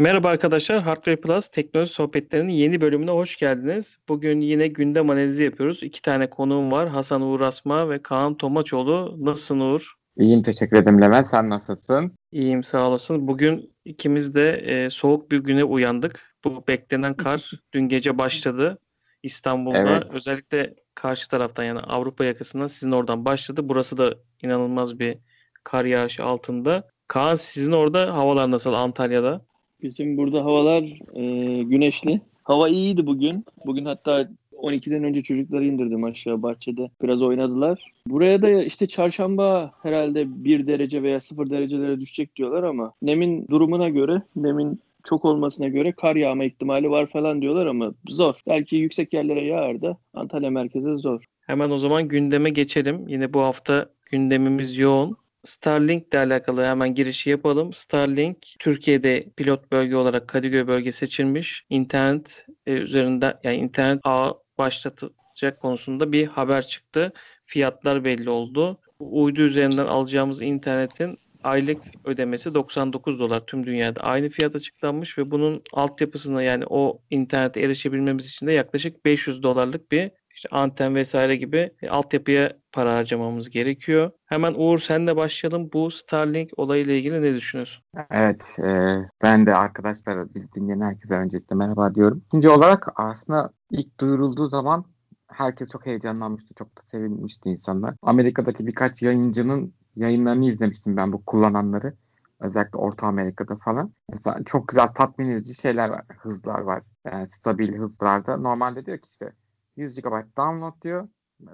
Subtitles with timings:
[0.00, 3.98] Merhaba arkadaşlar, Hardware Plus teknoloji sohbetlerinin yeni bölümüne hoş geldiniz.
[4.08, 5.82] Bugün yine gündem analizi yapıyoruz.
[5.82, 6.88] İki tane konuğum var.
[6.88, 9.16] Hasan Uğur Asma ve Kaan Tomaçoğlu.
[9.20, 9.94] Nasılsın Uğur?
[10.16, 11.26] İyiyim, teşekkür ederim Levent.
[11.26, 12.12] Sen nasılsın?
[12.32, 13.28] İyiyim, sağ olasın.
[13.28, 16.34] Bugün ikimiz de e, soğuk bir güne uyandık.
[16.44, 18.78] Bu beklenen kar dün gece başladı
[19.22, 19.78] İstanbul'da.
[19.78, 20.14] Evet.
[20.14, 23.60] Özellikle karşı taraftan yani Avrupa yakasından sizin oradan başladı.
[23.64, 25.18] Burası da inanılmaz bir
[25.64, 26.88] kar yağışı altında.
[27.08, 29.49] Kaan sizin orada havalar nasıl Antalya'da?
[29.82, 30.82] Bizim burada havalar
[31.14, 32.20] e, güneşli.
[32.42, 33.44] Hava iyiydi bugün.
[33.66, 36.90] Bugün hatta 12'den önce çocukları indirdim aşağı bahçede.
[37.02, 37.92] Biraz oynadılar.
[38.06, 43.88] Buraya da işte çarşamba herhalde 1 derece veya 0 derecelere düşecek diyorlar ama nemin durumuna
[43.88, 48.34] göre, nemin çok olmasına göre kar yağma ihtimali var falan diyorlar ama zor.
[48.46, 51.24] Belki yüksek yerlere yağar da Antalya merkeze zor.
[51.46, 53.08] Hemen o zaman gündeme geçelim.
[53.08, 55.16] Yine bu hafta gündemimiz yoğun.
[55.44, 57.72] Starlink ile alakalı hemen girişi yapalım.
[57.72, 61.64] Starlink Türkiye'de pilot bölge olarak Kadıköy bölge seçilmiş.
[61.70, 67.12] İnternet e, üzerinden yani internet ağı başlatacak konusunda bir haber çıktı.
[67.46, 68.80] Fiyatlar belli oldu.
[68.98, 75.62] Uydu üzerinden alacağımız internetin aylık ödemesi 99 dolar tüm dünyada aynı fiyat açıklanmış ve bunun
[75.72, 81.70] altyapısına yani o internete erişebilmemiz için de yaklaşık 500 dolarlık bir işte anten vesaire gibi
[81.90, 84.10] altyapıya para harcamamız gerekiyor.
[84.26, 85.70] Hemen Uğur senle başlayalım.
[85.72, 87.84] Bu Starlink olayıyla ilgili ne düşünüyorsun?
[88.10, 92.22] Evet, e, ben de arkadaşlar, biz dinleyen herkese öncelikle merhaba diyorum.
[92.26, 94.84] İkinci olarak aslında ilk duyurulduğu zaman
[95.28, 97.94] herkes çok heyecanlanmıştı, çok da sevinmişti insanlar.
[98.02, 101.94] Amerika'daki birkaç yayıncının yayınlarını izlemiştim ben bu kullananları.
[102.40, 103.92] Özellikle Orta Amerika'da falan.
[104.12, 106.82] Mesela çok güzel tatmin edici şeyler var, hızlar var.
[107.06, 108.36] Yani stabil hızlarda.
[108.36, 109.32] Normalde diyor ki işte
[109.80, 111.08] 100 GB download diyor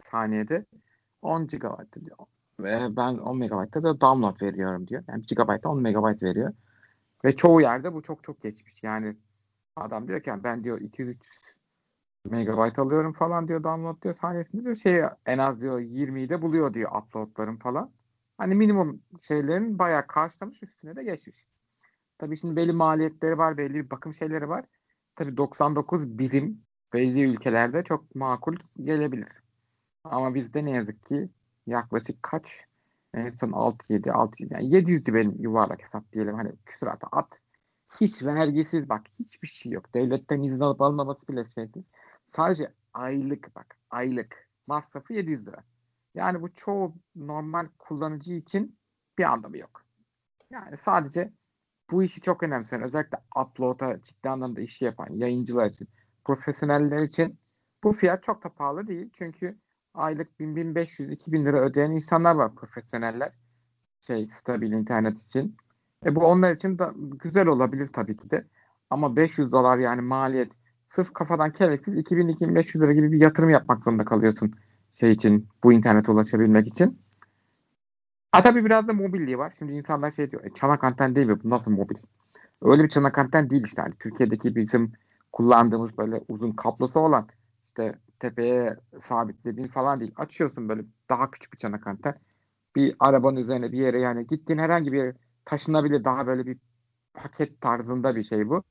[0.04, 0.64] saniyede.
[1.22, 2.18] 10 GB diyor.
[2.60, 5.04] Ve ben 10 MB'da da download veriyorum diyor.
[5.08, 6.52] Yani 1 GB'da 10 MB veriyor.
[7.24, 8.82] Ve çoğu yerde bu çok çok geçmiş.
[8.82, 9.16] Yani
[9.76, 11.54] adam diyor ki ben diyor 203
[12.24, 16.74] MB alıyorum falan diyor download diyor saniyesinde diyor şey en az diyor 20'yi de buluyor
[16.74, 17.90] diyor uploadlarım falan.
[18.38, 21.44] Hani minimum şeylerin bayağı karşılamış üstüne de geçmiş.
[22.18, 24.64] Tabii şimdi belli maliyetleri var, belli bir bakım şeyleri var.
[25.16, 26.65] Tabii 99 birim
[26.96, 29.28] belli ülkelerde çok makul gelebilir.
[30.04, 31.28] Ama bizde ne yazık ki
[31.66, 32.64] yaklaşık kaç?
[33.14, 37.40] En son 6 7 6 yani 700'dü benim yuvarlak hesap diyelim hani küsurata at.
[38.00, 39.94] Hiç vergisiz bak hiçbir şey yok.
[39.94, 41.84] Devletten izin alıp almaması bile şeysiz.
[42.36, 45.64] Sadece aylık bak aylık masrafı 700 lira.
[46.14, 48.78] Yani bu çoğu normal kullanıcı için
[49.18, 49.82] bir anlamı yok.
[50.50, 51.32] Yani sadece
[51.90, 55.88] bu işi çok önemseyen özellikle upload'a ciddi anlamda işi yapan yayıncılar için
[56.26, 57.38] profesyoneller için
[57.84, 59.10] bu fiyat çok da pahalı değil.
[59.12, 59.56] Çünkü
[59.94, 63.32] aylık 1000-1500-2000 lira ödeyen insanlar var profesyoneller.
[64.00, 65.56] Şey stabil internet için.
[66.06, 68.44] E bu onlar için de güzel olabilir tabii ki de.
[68.90, 70.52] Ama 500 dolar yani maliyet
[70.90, 74.54] sırf kafadan kereksiz 2000-2500 lira gibi bir yatırım yapmak zorunda kalıyorsun
[74.92, 76.98] şey için bu internete ulaşabilmek için.
[78.32, 79.54] Ha tabii biraz da mobilliği var.
[79.58, 81.96] Şimdi insanlar şey diyor e, çanak anten değil mi bu nasıl mobil?
[82.62, 83.82] Öyle bir çanak anten değil işte.
[83.82, 84.92] Yani Türkiye'deki bizim
[85.36, 87.28] kullandığımız böyle uzun kablosu olan
[87.64, 90.12] işte tepeye sabitlediğin falan değil.
[90.16, 92.14] Açıyorsun böyle daha küçük bir çanak anten.
[92.76, 95.14] Bir arabanın üzerine bir yere yani gittiğin herhangi bir yere
[95.44, 96.58] taşınabilir daha böyle bir
[97.14, 98.62] paket tarzında bir şey bu.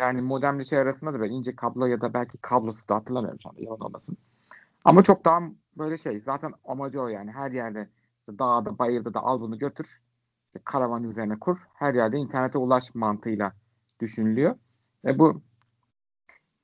[0.00, 3.48] Yani modemli şey arasında da böyle ince kablo ya da belki kablosu da hatırlamıyorum şu
[3.48, 4.16] anda yalan olmasın.
[4.84, 5.40] Ama çok daha
[5.76, 7.88] böyle şey zaten amacı o yani her yerde
[8.28, 10.00] dağda bayırda da al bunu götür
[10.64, 13.52] karavan üzerine kur her yerde internete ulaş mantığıyla
[14.00, 14.56] düşünülüyor.
[15.04, 15.42] Ve bu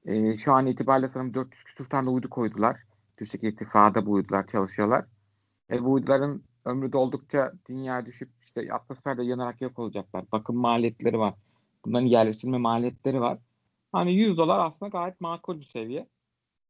[0.06, 2.76] e, şu an itibariyle sanırım 400 küsur tane uydu koydular.
[3.18, 5.04] Düşük irtifada bu uydular çalışıyorlar.
[5.70, 10.24] E, bu uyduların ömrü doldukça dünya düşüp işte atmosferde yanarak yok olacaklar.
[10.32, 11.34] Bakım maliyetleri var.
[11.84, 13.38] Bunların yerleştirme maliyetleri var.
[13.92, 16.06] Hani 100 dolar aslında gayet makul bir seviye.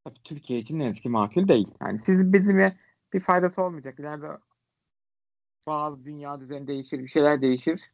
[0.05, 1.75] Tabii Türkiye için ne ki makul değil.
[1.81, 2.79] Yani siz bizime
[3.13, 4.01] bir faydası olmayacak.
[4.01, 4.27] İleride
[5.67, 7.91] bazı dünya düzeni değişir, bir şeyler değişir.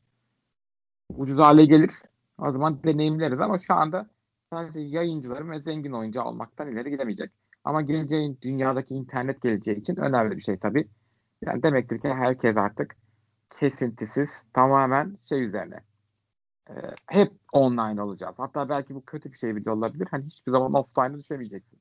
[1.17, 1.91] Ucuz hale gelir.
[2.39, 4.10] O zaman deneyimleriz ama şu anda
[4.53, 7.31] sadece yayıncıların ve zengin oyuncu olmaktan ileri gidemeyecek.
[7.65, 10.89] Ama geleceğin dünyadaki internet geleceği için önemli bir şey tabii.
[11.43, 12.97] Yani demektir ki herkes artık
[13.51, 15.81] kesintisiz tamamen şey üzerine
[16.71, 16.75] e,
[17.07, 18.34] hep online olacağız.
[18.39, 20.09] Hatta belki bu kötü bir şey bile olabilir.
[20.10, 21.78] Hani hiçbir zaman offline'a düşemeyeceksin.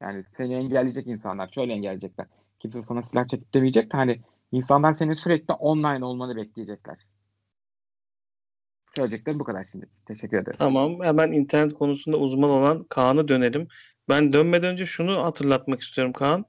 [0.00, 1.48] Yani seni engelleyecek insanlar.
[1.48, 2.26] Şöyle engelleyecekler.
[2.60, 4.20] Kimse sana silah çekip demeyecek de hani
[4.52, 7.06] insanlar senin sürekli online olmanı bekleyecekler.
[8.96, 9.86] Söyleyeceklerim bu kadar şimdi.
[10.06, 10.56] Teşekkür ederim.
[10.58, 11.00] Tamam.
[11.02, 13.68] Hemen internet konusunda uzman olan Kaan'a dönelim.
[14.08, 16.44] Ben dönmeden önce şunu hatırlatmak istiyorum Kaan.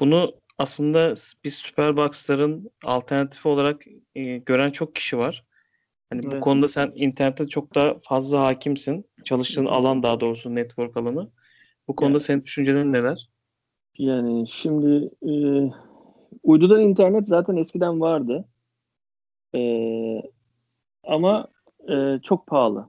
[0.00, 1.14] Bunu aslında
[1.44, 3.82] biz Superbox'ların alternatifi olarak
[4.14, 5.44] e, gören çok kişi var.
[6.10, 6.40] Hani bu Evet.
[6.40, 9.10] konuda sen internette çok daha fazla hakimsin.
[9.24, 11.30] Çalıştığın alan daha doğrusu network alanı.
[11.88, 13.28] Bu konuda Yani- senin düşüncelerin neler?
[13.98, 15.32] Yani şimdi e,
[16.42, 18.44] uydudan internet zaten eskiden vardı.
[19.54, 19.60] E,
[21.04, 21.48] ama
[21.88, 22.88] e, çok pahalı.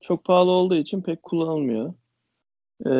[0.00, 1.94] Çok pahalı olduğu için pek kullanılmıyor.
[2.86, 2.90] E,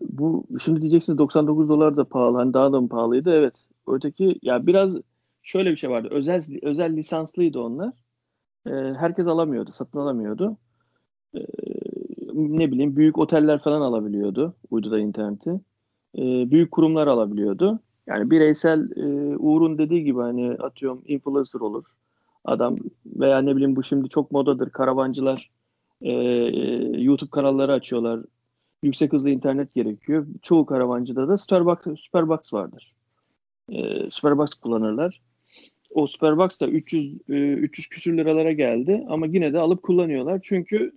[0.00, 2.36] bu şimdi diyeceksiniz 99 dolar da pahalı.
[2.36, 3.30] Hani daha da mı pahalıydı?
[3.30, 3.64] Evet.
[3.86, 4.96] Öteki ya biraz
[5.42, 6.08] şöyle bir şey vardı.
[6.10, 7.92] Özel özel lisanslıydı onlar.
[8.66, 10.56] E, herkes alamıyordu, satın alamıyordu.
[11.34, 11.40] E,
[12.34, 15.50] ne bileyim büyük oteller falan alabiliyordu uyduda interneti
[16.18, 17.80] e, büyük kurumlar alabiliyordu.
[18.06, 21.84] Yani bireysel e, Uğur'un dediği gibi hani atıyorum influencer olur
[22.44, 22.76] adam
[23.06, 25.50] veya ne bileyim bu şimdi çok modadır karavancılar
[26.02, 26.12] e,
[27.02, 28.20] YouTube kanalları açıyorlar.
[28.82, 30.26] Yüksek hızlı internet gerekiyor.
[30.42, 32.94] Çoğu karavancıda da Superbox, Superbox vardır.
[33.68, 35.20] E, Superbox kullanırlar.
[35.90, 40.40] O Superbox da 300 e, 300 küsür liralara geldi ama yine de alıp kullanıyorlar.
[40.42, 40.92] Çünkü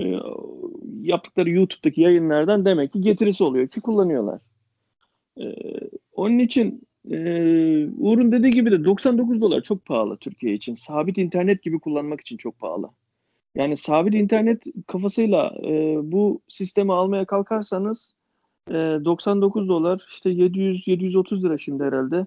[0.00, 0.18] e,
[1.00, 4.40] yaptıkları YouTube'daki yayınlardan demek ki getirisi oluyor ki kullanıyorlar.
[5.40, 5.44] E,
[6.12, 7.16] onun için e,
[7.98, 10.74] Uğur'un dediği gibi de 99 dolar çok pahalı Türkiye için.
[10.74, 12.90] Sabit internet gibi kullanmak için çok pahalı.
[13.54, 18.14] Yani sabit internet kafasıyla e, bu sistemi almaya kalkarsanız
[18.68, 22.26] e, 99 dolar işte 700-730 lira şimdi herhalde.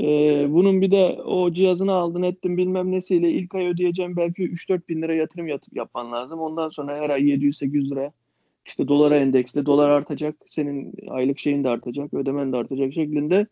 [0.00, 0.06] E,
[0.52, 5.02] bunun bir de o cihazını aldın ettin bilmem nesiyle ilk ay ödeyeceğim belki 3-4 bin
[5.02, 6.40] lira yatırım yatıp yapman lazım.
[6.40, 8.12] Ondan sonra her ay 700-800 lira
[8.66, 10.36] işte dolara endeksle dolar artacak.
[10.46, 13.46] Senin aylık şeyin de artacak, ödemen de artacak şeklinde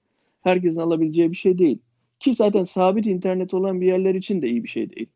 [0.46, 1.78] herkesin alabileceği bir şey değil.
[2.20, 5.08] Ki zaten sabit internet olan bir yerler için de iyi bir şey değil.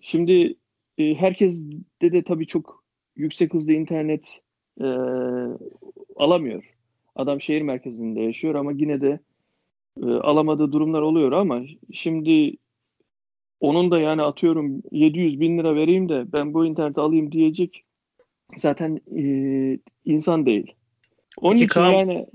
[0.00, 0.54] Şimdi
[0.98, 1.62] e, herkes
[2.02, 2.84] de de tabii çok
[3.16, 4.40] yüksek hızlı internet
[4.80, 4.86] e,
[6.16, 6.76] alamıyor.
[7.16, 9.20] Adam şehir merkezinde yaşıyor ama yine de
[10.02, 11.62] e, alamadığı durumlar oluyor ama
[11.92, 12.56] şimdi
[13.60, 17.84] onun da yani atıyorum 700 bin lira vereyim de ben bu interneti alayım diyecek
[18.56, 19.22] zaten e,
[20.04, 20.74] insan değil.
[21.36, 22.26] Onun Peki için Kaan, yani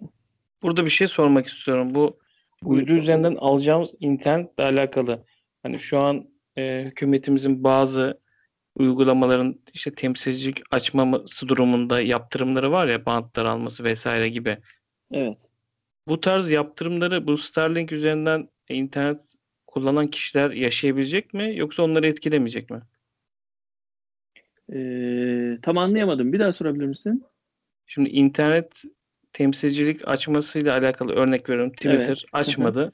[0.64, 1.96] Burada bir şey sormak istiyorum.
[1.96, 2.20] Bu
[2.64, 5.26] uydu üzerinden alacağımız internetle alakalı.
[5.64, 8.22] Hani şu an e, hükümetimizin bazı
[8.76, 14.58] uygulamaların işte temsilcilik açmaması durumunda yaptırımları var ya bantlar alması vesaire gibi.
[15.14, 15.38] evet.
[16.08, 19.34] Bu tarz yaptırımları bu Starlink üzerinden internet
[19.68, 22.82] kullanan kişiler yaşayabilecek mi yoksa onları etkilemeyecek mi?
[24.74, 24.78] E,
[25.62, 26.34] tam anlayamadım.
[26.34, 27.24] Bir daha sorabilir misin?
[27.86, 28.84] Şimdi internet
[29.36, 31.72] temsilcilik açmasıyla alakalı örnek veriyorum.
[31.72, 32.24] Twitter Evet.
[32.34, 32.92] açmadı.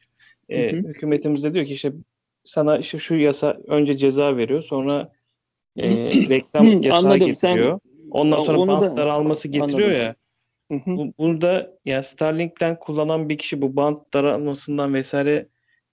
[0.49, 0.87] Ee, Hı hı.
[0.87, 1.91] hükümetimiz de diyor ki işte
[2.43, 5.11] sana işte şu yasa önce ceza veriyor sonra
[5.77, 5.89] e,
[6.29, 7.35] reklam yasağı Anladım.
[7.35, 7.79] Sen- getiriyor.
[8.11, 10.01] Ondan sonra Onu da- bantlar alması getiriyor Anladım.
[10.01, 10.15] ya.
[10.71, 10.97] Hı hı.
[10.97, 15.47] Bu, burada yani Starlink'ten kullanan bir kişi bu bant daralmasından vesaire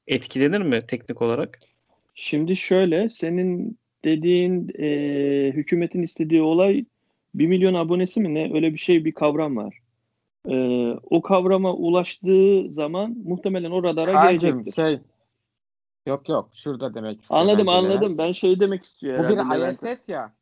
[0.06, 1.58] etkilenir mi teknik olarak?
[2.14, 4.88] Şimdi şöyle senin dediğin e,
[5.52, 6.84] hükümetin istediği olay
[7.34, 9.78] 1 milyon abonesi mi ne öyle bir şey bir kavram var.
[10.48, 14.82] E, o kavrama ulaştığı zaman muhtemelen o radara Kaan'cığım gelecektir.
[14.82, 15.00] şey
[16.06, 18.18] yok yok şurada demek istiyor Anladım anladım.
[18.18, 19.72] Ben şey demek istiyor Bu bir.
[19.92, 20.32] ISS ya.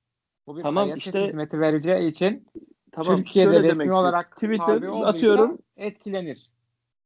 [0.47, 2.47] Bu bir Tamam, ISS işte- hizmeti vereceği için
[2.93, 3.95] Tamam, Türkiye'de resmi demek istiyor.
[3.95, 5.59] olarak Twitter atıyorum.
[5.77, 6.51] etkilenir.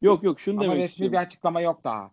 [0.02, 1.12] Yok yok şunu Ama demek resmi istiyorum.
[1.12, 2.11] bir açıklama yok daha.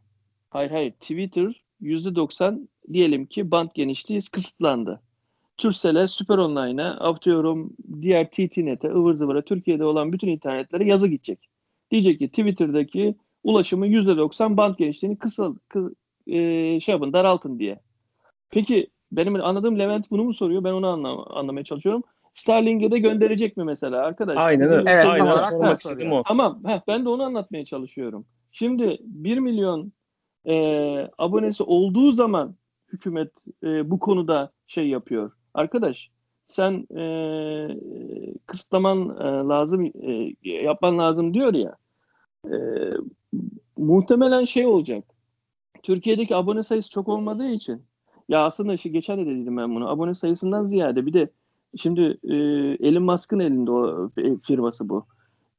[0.50, 0.92] Hayır hayır.
[0.92, 5.01] Twitter %90 diyelim ki band genişliği kısıtlandı.
[5.57, 11.50] Turkcell'e, Süper Online'a, atıyorum diğer TT.net'e, ıvır zıvıra Türkiye'de olan bütün internetlere yazı gidecek.
[11.91, 15.96] Diyecek ki Twitter'daki ulaşımı %90 band genişliğini kısal, kı,
[16.27, 17.79] e, şey yapın, daraltın diye.
[18.50, 20.63] Peki benim anladığım Levent bunu mu soruyor?
[20.63, 22.03] Ben onu anla, anlamaya çalışıyorum.
[22.34, 24.38] Starlink'e de gönderecek mi mesela arkadaş?
[24.38, 24.91] Aynen öyle.
[24.91, 26.24] Evet, Aynen sormak istedim o.
[26.24, 28.25] Tamam, heh, ben de onu anlatmaya çalışıyorum.
[28.51, 29.91] Şimdi 1 milyon
[30.50, 30.55] e,
[31.17, 32.55] abonesi olduğu zaman
[32.93, 33.32] hükümet
[33.63, 35.32] e, bu konuda şey yapıyor.
[35.58, 36.12] Arkadaş
[36.46, 37.04] sen e,
[38.46, 41.76] kısıtlaman e, lazım, e, yapman lazım diyor ya.
[42.46, 42.58] E,
[43.78, 45.04] muhtemelen şey olacak.
[45.84, 47.82] Türkiye'deki abone sayısı çok olmadığı için
[48.30, 49.90] ya aslında işte geçen de dedim ben bunu.
[49.90, 51.30] Abone sayısından ziyade bir de
[51.78, 52.36] şimdi e,
[52.88, 54.10] Elon Musk'ın elinde o
[54.42, 55.06] firması bu.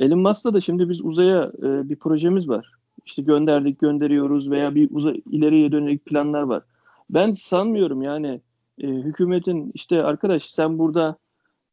[0.00, 2.72] Elon Musk'la da şimdi biz uzaya e, bir projemiz var.
[3.06, 6.62] İşte gönderdik, gönderiyoruz veya bir uzay ileriye dönük planlar var.
[7.10, 8.40] Ben sanmıyorum yani
[8.82, 11.18] e, hükümetin işte arkadaş sen burada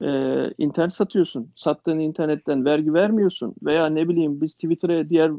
[0.01, 0.09] e,
[0.57, 1.51] internet satıyorsun.
[1.55, 5.31] Sattığın internetten vergi vermiyorsun veya ne bileyim biz Twitter'a diğer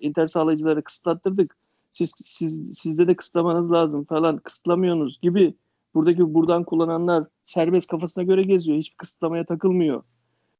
[0.00, 1.56] internet sağlayıcıları kısıtlattırdık.
[1.92, 5.54] Siz, siz sizde de kısıtlamanız lazım falan kısıtlamıyorsunuz gibi
[5.94, 8.78] buradaki buradan kullananlar serbest kafasına göre geziyor.
[8.78, 10.02] Hiçbir kısıtlamaya takılmıyor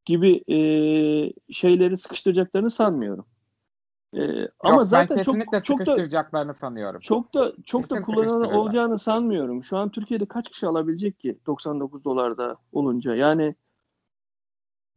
[0.05, 0.59] gibi e,
[1.51, 3.27] şeyleri sıkıştıracaklarını sanmıyorum.
[4.17, 7.01] Ee, ama Yok, zaten ben kesinlikle çok çok da sanıyorum.
[7.01, 8.59] çok da çok da Kesin kullanılan sıkıştırıyorlar.
[8.65, 9.63] olacağını sanmıyorum.
[9.63, 13.15] Şu an Türkiye'de kaç kişi alabilecek ki 99 dolarda olunca?
[13.15, 13.55] Yani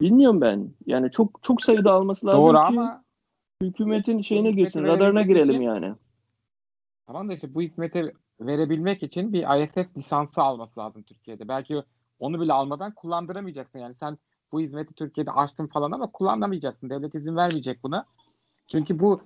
[0.00, 0.70] bilmiyorum ben.
[0.86, 3.04] Yani çok çok sayıda alması lazım Doğru ki ama
[3.62, 5.94] hükümetin şeyine girsin, radarına girelim için- yani.
[7.06, 11.48] tamam da işte bu hizmeti verebilmek için bir ISS lisansı alması lazım Türkiye'de.
[11.48, 11.82] Belki
[12.18, 13.78] onu bile almadan kullandıramayacaksın.
[13.78, 14.18] Yani sen
[14.52, 16.90] bu hizmeti Türkiye'de açtın falan ama kullanamayacaksın.
[16.90, 18.04] Devlet izin vermeyecek buna.
[18.68, 19.22] Çünkü bu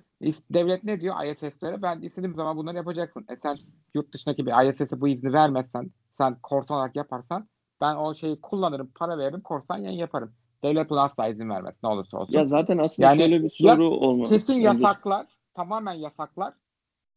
[0.49, 1.81] devlet ne diyor ISS'lere?
[1.81, 3.25] Ben istediğim zaman bunları yapacaksın.
[3.29, 3.55] E sen
[3.93, 7.47] yurt dışındaki bir ISS'e bu izni vermezsen, sen korsan olarak yaparsan
[7.81, 10.33] ben o şeyi kullanırım, para veririm, korsan yayın yaparım.
[10.63, 12.33] Devlet buna asla izin vermez ne olursa olsun.
[12.33, 14.29] Ya zaten aslında Yani şöyle bir soru olmalı.
[14.29, 16.53] Kesin yasaklar, tamamen yasaklar.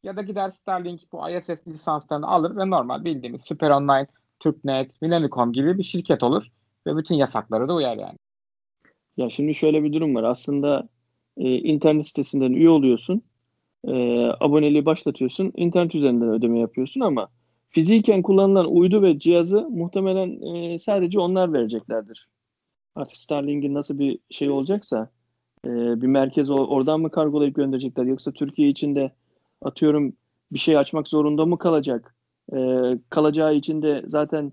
[0.02, 4.06] Ya da gider Starlink bu ISS lisanslarını alır ve normal bildiğimiz Süper Online,
[4.40, 6.46] Türknet, Millennium gibi bir şirket olur
[6.86, 8.18] ve bütün yasaklara da uyar yani.
[9.16, 10.22] Ya şimdi şöyle bir durum var.
[10.22, 10.88] Aslında
[11.36, 13.22] e, internet sitesinden üye oluyorsun.
[13.88, 15.52] E, aboneliği başlatıyorsun.
[15.56, 17.28] internet üzerinden ödeme yapıyorsun ama
[17.70, 22.28] fiziken kullanılan uydu ve cihazı muhtemelen e, sadece onlar vereceklerdir.
[22.94, 25.10] Artık Starlink'in nasıl bir şey olacaksa
[25.66, 25.70] e,
[26.02, 29.12] bir merkez oradan mı kargolayıp gönderecekler yoksa Türkiye içinde
[29.62, 30.12] atıyorum
[30.52, 32.16] bir şey açmak zorunda mı kalacak?
[32.52, 32.58] E,
[33.10, 34.52] kalacağı için de zaten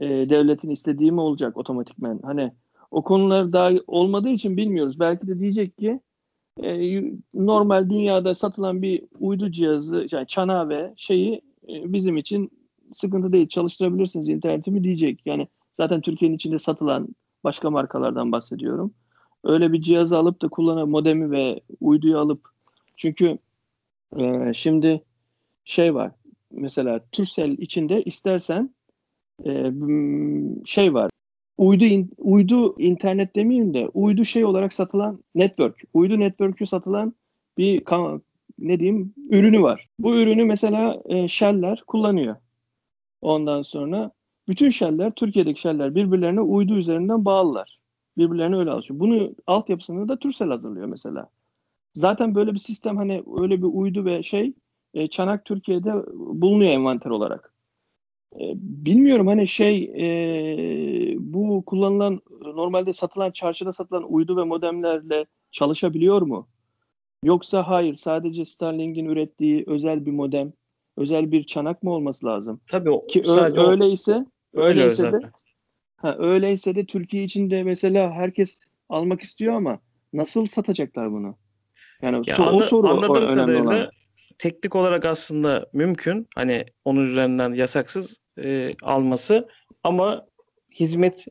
[0.00, 2.20] e, devletin istediği mi olacak otomatikmen?
[2.22, 2.52] Hani
[2.90, 5.00] o konular daha olmadığı için bilmiyoruz.
[5.00, 6.00] Belki de diyecek ki
[6.62, 7.02] e,
[7.34, 12.50] normal dünyada satılan bir uydu cihazı, yani çanağı ve şeyi e, bizim için
[12.92, 15.20] sıkıntı değil çalıştırabilirsiniz internetimi diyecek.
[15.26, 17.08] Yani zaten Türkiye'nin içinde satılan
[17.44, 18.94] başka markalardan bahsediyorum.
[19.44, 22.48] Öyle bir cihazı alıp da kullanan modemi ve uyduyu alıp
[22.96, 23.38] çünkü
[24.20, 25.02] e, şimdi
[25.64, 26.12] şey var
[26.50, 28.74] mesela Turkcell içinde istersen
[29.46, 29.72] e,
[30.64, 31.10] şey var
[31.58, 35.82] uydu in- uydu internet demeyeyim de uydu şey olarak satılan network.
[35.94, 37.14] Uydu network'ü satılan
[37.58, 37.82] bir
[38.58, 39.88] ne diyeyim ürünü var.
[39.98, 42.36] Bu ürünü mesela e, Shell'ler kullanıyor.
[43.22, 44.10] Ondan sonra
[44.48, 47.78] bütün Shell'ler Türkiye'deki Shell'ler birbirlerine uydu üzerinden bağlılar.
[48.18, 49.00] Birbirlerine öyle alışıyor.
[49.00, 51.28] Bunu altyapısını da Turkcell hazırlıyor mesela.
[51.94, 54.52] Zaten böyle bir sistem hani öyle bir uydu ve şey
[54.94, 57.53] e, çanak Türkiye'de bulunuyor envanter olarak.
[58.40, 60.06] E, bilmiyorum hani şey e,
[61.18, 66.48] bu kullanılan normalde satılan çarşıda satılan uydu ve modemlerle çalışabiliyor mu?
[67.24, 70.52] Yoksa hayır sadece Starlink'in ürettiği özel bir modem,
[70.96, 72.60] özel bir çanak mı olması lazım?
[72.68, 74.12] Tabii o, Ki ö- o- öyleyse
[74.54, 75.30] öyle öyleyse de zaten.
[75.96, 79.78] ha, öyleyse de Türkiye içinde mesela herkes almak istiyor ama
[80.12, 81.34] nasıl satacaklar bunu?
[82.02, 83.90] Yani Ya so- o anla- soru o anladığım önemli kadarıyla olan.
[84.38, 86.28] Teknik olarak aslında mümkün.
[86.34, 89.48] Hani onun üzerinden yasaksız e, alması
[89.84, 90.26] ama
[90.80, 91.26] hizmet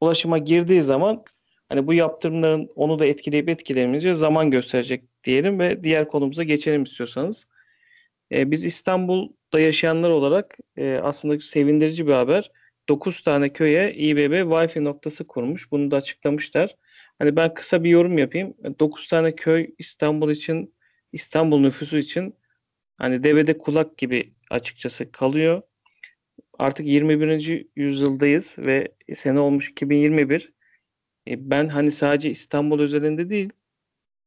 [0.00, 1.24] ulaşıma girdiği zaman
[1.68, 7.46] hani bu yaptırımların onu da etkileyip etkilemeyeceği zaman gösterecek diyelim ve diğer konumuza geçelim istiyorsanız.
[8.32, 12.50] E, biz İstanbul'da yaşayanlar olarak e, aslında sevindirici bir haber.
[12.88, 15.70] 9 tane köye İBB Wi-Fi noktası kurmuş.
[15.72, 16.76] Bunu da açıklamışlar.
[17.18, 18.54] Hani ben kısa bir yorum yapayım.
[18.80, 20.74] 9 tane köy İstanbul için,
[21.12, 22.34] İstanbul nüfusu için
[23.00, 25.62] hani devede kulak gibi açıkçası kalıyor.
[26.58, 27.66] Artık 21.
[27.76, 30.52] yüzyıldayız ve sene olmuş 2021.
[31.28, 33.50] E, ben hani sadece İstanbul özelinde değil,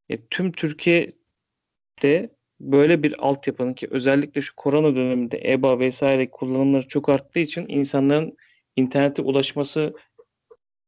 [0.09, 7.09] e, tüm Türkiye'de böyle bir altyapının ki özellikle şu korona döneminde EBA vesaire kullanımları çok
[7.09, 8.37] arttığı için insanların
[8.75, 9.93] internete ulaşması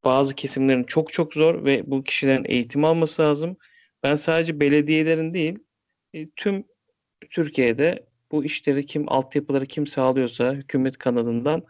[0.05, 3.57] bazı kesimlerin çok çok zor ve bu kişilerin eğitim alması lazım.
[4.03, 5.59] Ben sadece belediyelerin değil,
[6.13, 6.65] e, tüm
[7.29, 11.63] Türkiye'de bu işleri kim, altyapıları kim sağlıyorsa hükümet kanalından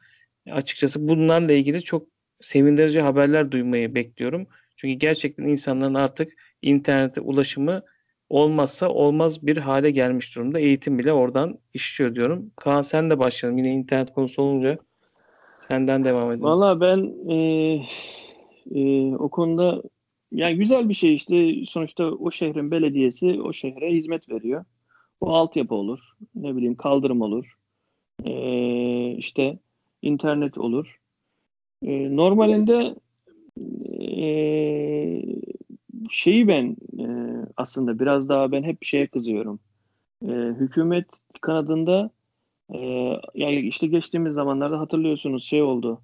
[0.51, 2.07] açıkçası bunlarla ilgili çok
[2.41, 4.47] sevindirici haberler duymayı bekliyorum.
[4.75, 7.83] Çünkü gerçekten insanların artık internete ulaşımı
[8.29, 10.59] olmazsa olmaz bir hale gelmiş durumda.
[10.59, 12.51] Eğitim bile oradan işliyor diyorum.
[12.55, 13.57] Kaan sen de başlayalım.
[13.57, 14.77] Yine internet konusu olunca
[15.67, 16.43] senden devam edelim.
[16.43, 17.37] Valla ben e,
[18.75, 19.81] e, o konuda
[20.31, 24.65] yani güzel bir şey işte sonuçta o şehrin belediyesi o şehre hizmet veriyor.
[25.21, 27.57] O altyapı olur, ne bileyim kaldırım olur,
[28.23, 29.59] e, işte
[30.01, 30.99] internet olur.
[31.85, 32.95] E, normalinde
[34.01, 34.25] e,
[36.09, 37.05] şeyi ben e,
[37.57, 39.59] aslında biraz daha ben hep şeye kızıyorum.
[40.23, 41.07] E, hükümet
[41.41, 42.09] kanadında
[42.73, 42.79] e,
[43.35, 46.01] yani işte geçtiğimiz zamanlarda hatırlıyorsunuz şey oldu.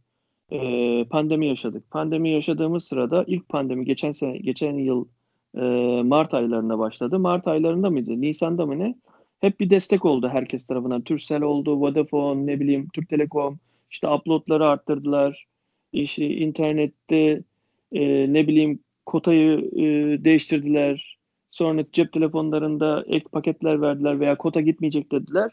[0.52, 1.92] E, pandemi yaşadık.
[1.92, 5.08] Pandemi yaşadığımız sırada ilk pandemi geçen sene geçen yıl
[5.56, 5.62] e,
[6.04, 7.20] Mart aylarında başladı.
[7.20, 8.22] Mart aylarında mıydı?
[8.22, 8.96] Nisan'da mı ne?
[9.40, 11.02] Hep bir destek oldu herkes tarafından.
[11.02, 13.60] Turkcell oldu, Vodafone, ne bileyim Türk Telekom.
[13.92, 15.48] İşte uploadları arttırdılar.
[15.94, 17.44] İşte internette
[17.92, 19.84] e, ne bileyim kotayı e,
[20.24, 21.18] değiştirdiler.
[21.50, 25.52] Sonra cep telefonlarında ek paketler verdiler veya kota gitmeyecek dediler.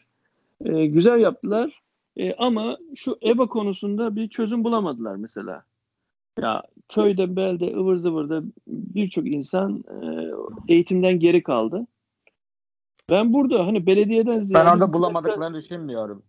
[0.65, 1.81] E, güzel yaptılar.
[2.17, 5.63] E, ama şu EBA konusunda bir çözüm bulamadılar mesela.
[6.41, 9.85] Ya köyde, belde, ıvır zıvırda birçok insan
[10.69, 11.87] e, eğitimden geri kaldı.
[13.11, 14.67] Ben burada hani belediyeden ziyade...
[14.67, 16.23] Ben orada bulamadıklarını düşünmüyorum.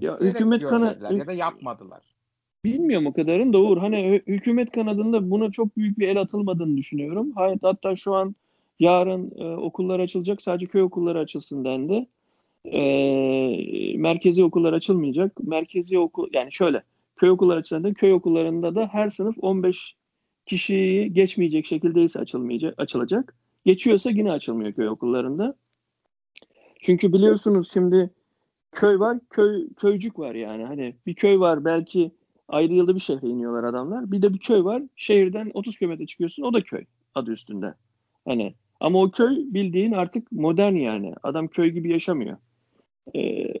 [0.00, 2.02] Ya hükümet kana ya da yapmadılar.
[2.64, 3.78] Bilmiyorum o kadarın da Uğur.
[3.78, 7.32] Hani hükümet kanadında buna çok büyük bir el atılmadığını düşünüyorum.
[7.32, 8.34] Hayat hatta şu an
[8.80, 10.42] yarın e, okullar açılacak.
[10.42, 12.06] Sadece köy okulları açılsın dendi.
[12.64, 15.32] E, merkezi okullar açılmayacak.
[15.42, 16.82] Merkezi okul yani şöyle
[17.16, 19.96] köy okulları açısından köy okullarında da her sınıf 15
[20.46, 23.36] kişiyi geçmeyecek şekilde ise açılmayacak, açılacak.
[23.64, 25.54] Geçiyorsa yine açılmıyor köy okullarında.
[26.80, 28.10] Çünkü biliyorsunuz şimdi
[28.72, 30.64] köy var, köy köycük var yani.
[30.64, 32.10] Hani bir köy var belki
[32.48, 34.12] ayrı yılda bir şehre iniyorlar adamlar.
[34.12, 34.82] Bir de bir köy var.
[34.96, 36.42] Şehirden 30 kilometre çıkıyorsun.
[36.42, 37.74] O da köy adı üstünde.
[38.24, 41.14] Hani ama o köy bildiğin artık modern yani.
[41.22, 42.36] Adam köy gibi yaşamıyor.
[43.16, 43.52] Ee,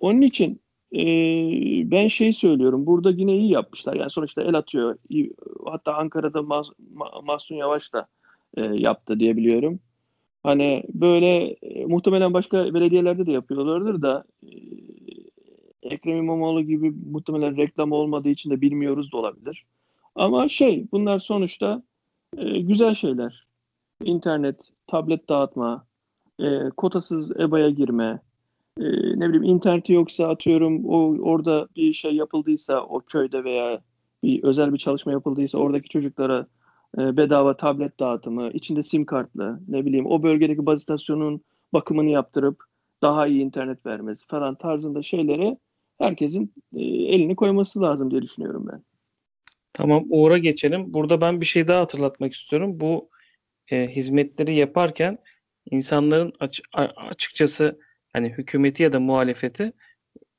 [0.00, 0.60] onun için
[0.94, 1.04] e,
[1.90, 2.86] ben şey söylüyorum.
[2.86, 3.94] Burada yine iyi yapmışlar.
[3.96, 4.98] Yani sonuçta el atıyor.
[5.66, 6.68] hatta Ankara'da Mas,
[7.24, 8.06] Mahsun Yavaş da
[8.56, 9.80] e, yaptı diye biliyorum.
[10.42, 14.48] Hani böyle e, muhtemelen başka belediyelerde de yapıyorlardır da e,
[15.82, 19.66] Ekrem İmamoğlu gibi muhtemelen reklam olmadığı için de bilmiyoruz da olabilir.
[20.14, 21.82] Ama şey bunlar sonuçta
[22.36, 23.46] e, güzel şeyler.
[24.04, 25.86] İnternet, tablet dağıtma,
[26.40, 28.20] e, kotasız EBA'ya girme,
[28.80, 28.84] e,
[29.20, 33.80] ne bileyim interneti yoksa atıyorum o orada bir şey yapıldıysa o köyde veya
[34.22, 36.46] bir özel bir çalışma yapıldıysa oradaki çocuklara
[36.98, 41.40] e, bedava tablet dağıtımı, içinde sim kartlı, ne bileyim o bölgedeki baz istasyonunun
[41.72, 42.64] bakımını yaptırıp
[43.02, 45.58] daha iyi internet vermesi falan tarzında şeylere
[45.98, 48.82] herkesin e, elini koyması lazım diye düşünüyorum ben.
[49.72, 50.94] Tamam Uğur'a geçelim.
[50.94, 52.80] Burada ben bir şey daha hatırlatmak istiyorum.
[52.80, 53.08] Bu
[53.70, 55.16] e, hizmetleri yaparken
[55.70, 56.60] insanların aç,
[56.96, 57.78] açıkçası
[58.14, 59.72] hani hükümeti ya da muhalefeti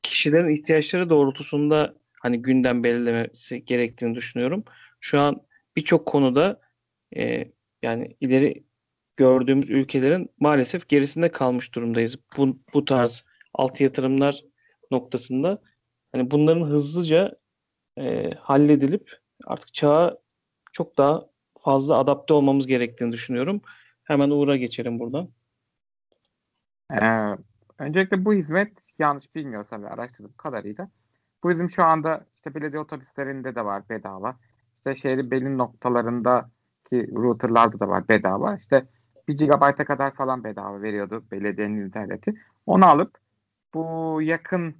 [0.03, 4.63] kişilerin ihtiyaçları doğrultusunda hani gündem belirlemesi gerektiğini düşünüyorum.
[4.99, 5.41] Şu an
[5.75, 6.61] birçok konuda
[7.17, 7.51] e,
[7.83, 8.63] yani ileri
[9.17, 12.17] gördüğümüz ülkelerin maalesef gerisinde kalmış durumdayız.
[12.37, 14.43] Bu, bu tarz alt yatırımlar
[14.91, 15.61] noktasında
[16.11, 17.31] hani bunların hızlıca
[17.99, 19.11] e, halledilip
[19.45, 20.17] artık çağa
[20.71, 21.29] çok daha
[21.63, 23.61] fazla adapte olmamız gerektiğini düşünüyorum.
[24.03, 25.29] Hemen Uğur'a geçelim buradan.
[26.93, 27.37] Ee,
[27.79, 30.89] öncelikle bu hizmet yanlış bilmiyorsam ve araştırdığım kadarıyla
[31.43, 34.37] bu bizim şu anda işte belediye otobüslerinde de var bedava.
[34.77, 38.55] İşte şehrin belli noktalarındaki routerlarda da var bedava.
[38.55, 38.85] İşte
[39.27, 42.33] 1 GB'a kadar falan bedava veriyordu belediyenin interneti.
[42.65, 43.17] Onu alıp
[43.73, 44.75] bu yakın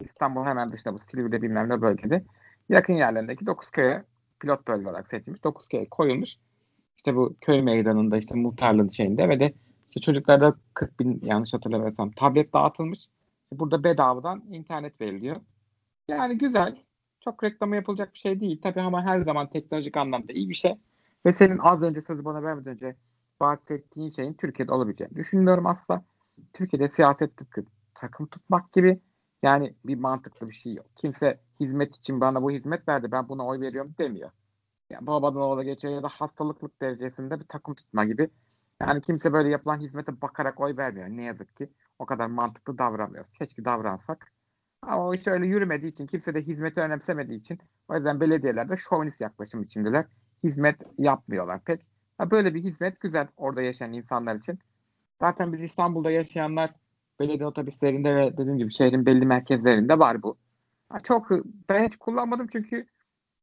[0.00, 2.24] İstanbul hemen dışında bu Silivri'de bilmem ne bölgede
[2.68, 4.04] yakın yerlerindeki 9 köye
[4.40, 5.44] pilot bölge olarak seçilmiş.
[5.44, 6.36] 9 köye koyulmuş.
[6.96, 9.54] İşte bu köy meydanında işte muhtarlığın şeyinde ve de
[9.88, 13.06] işte çocuklarda 40 bin yanlış hatırlamıyorsam tablet dağıtılmış.
[13.52, 15.36] Burada bedavadan internet veriliyor.
[16.08, 16.76] Yani güzel.
[17.20, 18.60] Çok reklamı yapılacak bir şey değil.
[18.62, 20.72] Tabii ama her zaman teknolojik anlamda iyi bir şey.
[21.26, 22.96] Ve senin az önce sözü bana vermeden önce
[23.40, 26.04] bahsettiğin şeyin Türkiye'de olabileceğini düşünmüyorum asla.
[26.52, 29.00] Türkiye'de siyaset tıpkı takım tutmak gibi
[29.42, 30.86] yani bir mantıklı bir şey yok.
[30.96, 34.30] Kimse hizmet için bana bu hizmet verdi ben buna oy veriyorum demiyor.
[34.90, 38.30] Yani babadan oğula geçiyor ya da hastalıklık derecesinde bir takım tutma gibi.
[38.80, 41.08] Yani kimse böyle yapılan hizmete bakarak oy vermiyor.
[41.08, 43.30] Ne yazık ki o kadar mantıklı davranmıyoruz.
[43.32, 44.32] Keşke davransak.
[44.82, 47.58] Ama o hiç öyle yürümediği için, kimse de hizmeti önemsemediği için
[47.88, 50.04] o yüzden belediyeler de şovinist yaklaşım içindeler.
[50.44, 51.86] Hizmet yapmıyorlar pek.
[52.18, 54.58] Ha, böyle bir hizmet güzel orada yaşayan insanlar için.
[55.20, 56.70] Zaten biz İstanbul'da yaşayanlar
[57.20, 60.36] belediye otobüslerinde ve dediğim gibi şehrin belli merkezlerinde var bu.
[60.88, 61.30] Ha, çok
[61.68, 62.86] ben hiç kullanmadım çünkü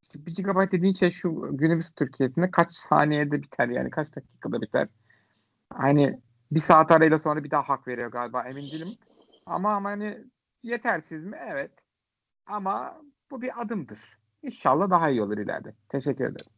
[0.03, 4.87] işte 1 GB dediğin şey şu günümüz Türkiye'sinde kaç saniyede biter yani kaç dakikada biter.
[5.73, 6.19] Hani
[6.51, 8.97] bir saat arayla sonra bir daha hak veriyor galiba emin değilim.
[9.45, 10.17] Ama ama hani
[10.63, 11.37] yetersiz mi?
[11.49, 11.71] Evet.
[12.45, 13.99] Ama bu bir adımdır.
[14.43, 15.73] İnşallah daha iyi olur ileride.
[15.89, 16.51] Teşekkür ederim.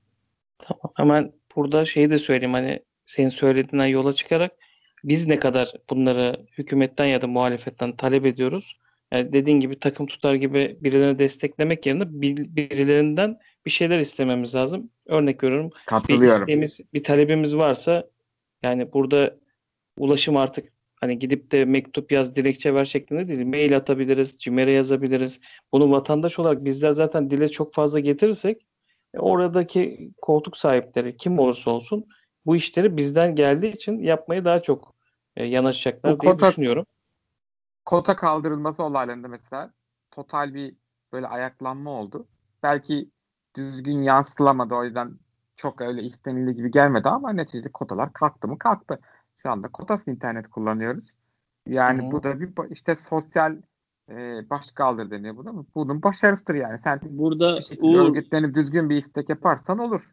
[0.58, 0.94] Tamam.
[0.96, 4.52] Hemen burada şeyi de söyleyeyim hani senin söylediğinden yola çıkarak
[5.04, 8.80] biz ne kadar bunları hükümetten ya da muhalefetten talep ediyoruz.
[9.12, 12.04] Yani dediğin gibi takım tutar gibi birilerini desteklemek yerine
[12.56, 14.90] birilerinden bir şeyler istememiz lazım.
[15.06, 15.72] Örnek veriyorum.
[16.10, 18.10] Bir isteğimiz, bir talebimiz varsa
[18.66, 19.36] yani burada
[19.98, 23.46] ulaşım artık hani gidip de mektup yaz, dilekçe ver şeklinde değil.
[23.46, 25.40] Mail atabiliriz, CİMER'e yazabiliriz.
[25.72, 28.66] Bunu vatandaş olarak bizler zaten dile çok fazla getirirsek
[29.14, 32.06] e, oradaki koltuk sahipleri kim olursa olsun
[32.46, 34.96] bu işleri bizden geldiği için yapmayı daha çok
[35.36, 36.86] e, yanaşacaklar Bu diye kota, düşünüyorum.
[37.86, 39.74] Kota kaldırılması olaylarında mesela
[40.12, 40.76] total bir
[41.14, 42.28] böyle ayaklanma oldu.
[42.64, 43.10] Belki
[43.56, 45.20] düzgün yansıtılamadı o yüzden
[45.56, 49.00] çok öyle istenildiği gibi gelmedi ama neticede kotalar kalktı mı kalktı.
[49.38, 51.14] Şu anda kotasız internet kullanıyoruz.
[51.68, 52.12] Yani Hı hı.
[52.12, 53.58] bu da bir işte sosyal
[54.10, 55.52] e, başkaldır deniyor bu da.
[55.76, 56.80] Bunun başarısıdır yani.
[56.84, 60.10] Sen Burada Uğur, örgütlenip düzgün bir istek yaparsan olur.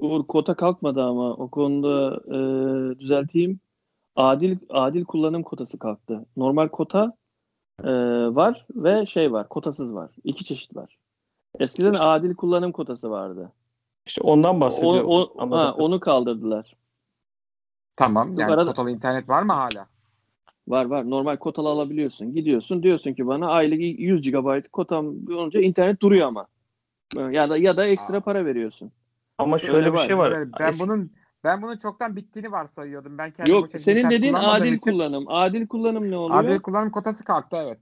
[0.00, 2.38] Uğur kota kalkmadı ama o konuda e,
[2.98, 3.60] düzelteyim.
[4.16, 6.26] Adil adil kullanım kotası kalktı.
[6.36, 7.16] Normal kota
[7.84, 7.90] e,
[8.34, 10.10] var ve şey var, kotasız var.
[10.24, 10.98] İki çeşit var.
[11.58, 13.52] Eskiden adil kullanım kotası vardı.
[14.06, 15.06] İşte ondan O, bahsediyorum.
[15.08, 15.58] o- Anladım.
[15.58, 16.76] ha, onu kaldırdılar.
[17.96, 18.38] Tamam.
[18.38, 19.86] Yani arada- kotalı internet var mı hala?
[20.68, 21.10] Var var.
[21.10, 22.34] Normal kotalı alabiliyorsun.
[22.34, 26.46] Gidiyorsun diyorsun ki bana aylık 100 GB kotam olunca internet duruyor ama.
[27.30, 28.20] Ya da ya da ekstra Aa.
[28.20, 28.92] para veriyorsun.
[29.38, 30.06] Ama şöyle Öyle bir var.
[30.06, 30.32] şey var.
[30.32, 31.12] Ben, ben Es- bunun
[31.44, 33.18] ben bunun çoktan bittiğini varsayıyordum.
[33.18, 35.24] Ben kendim Yok senin dediğin adil için- kullanım.
[35.28, 36.44] Adil kullanım ne oluyor?
[36.44, 37.78] Adil kullanım kotası kalktı evet.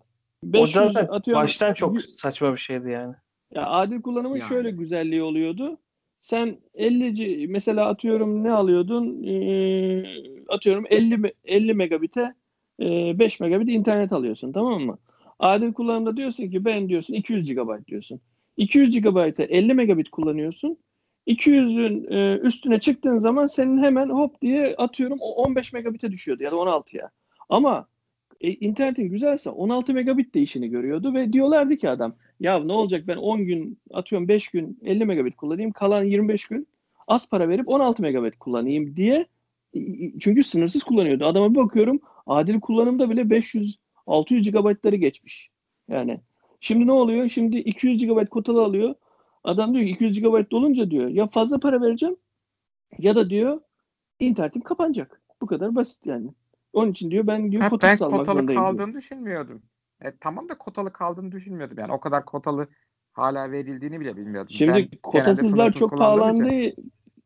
[0.46, 1.42] o 500 zaten atıyorum.
[1.42, 3.14] baştan çok saçma bir şeydi yani.
[3.54, 4.48] Ya adil kullanımın Yani.
[4.48, 5.78] şöyle güzelliği oluyordu.
[6.24, 9.22] Sen 50 c- mesela atıyorum ne alıyordun?
[9.24, 10.04] Ee,
[10.48, 12.34] atıyorum 50 me- 50 megabit'e
[12.82, 14.98] e, 5 megabit internet alıyorsun tamam mı?
[15.38, 18.20] Adil kullanımda diyorsun ki ben diyorsun 200 GB diyorsun.
[18.56, 20.78] 200 GB'e 50 megabit kullanıyorsun.
[21.26, 26.52] 200'ün e, üstüne çıktığın zaman senin hemen hop diye atıyorum o 15 megabit'e düşüyordu ya
[26.52, 27.10] da 16'ya.
[27.48, 27.86] Ama
[28.40, 33.04] e, internetin güzelse 16 megabit de işini görüyordu ve diyorlardı ki adam ya ne olacak
[33.06, 36.68] ben 10 gün atıyorum 5 gün 50 megabit kullanayım kalan 25 gün
[37.08, 39.26] az para verip 16 megabit kullanayım diye
[40.20, 41.24] çünkü sınırsız kullanıyordu.
[41.26, 45.50] Adama bir bakıyorum adil kullanımda bile 500 600 GB'ları geçmiş.
[45.88, 46.20] Yani
[46.60, 47.28] şimdi ne oluyor?
[47.28, 48.94] Şimdi 200 GB kotalı alıyor.
[49.44, 52.16] Adam diyor ki 200 GB dolunca diyor ya fazla para vereceğim
[52.98, 53.60] ya da diyor
[54.20, 55.20] internetim kapanacak.
[55.42, 56.30] Bu kadar basit yani.
[56.72, 58.72] Onun için diyor ben diyor Ha, ben kotasız almak kotalı zorundayım diyor.
[58.72, 59.62] kaldığını düşünmüyordum.
[60.02, 61.78] E, tamam da kotalı kaldığını düşünmüyordum.
[61.78, 62.68] Yani o kadar kotalı
[63.12, 64.48] hala verildiğini bile bilmiyordum.
[64.50, 66.74] Ben Şimdi genelde kotasızlar çok kullandığım için- pahalandı.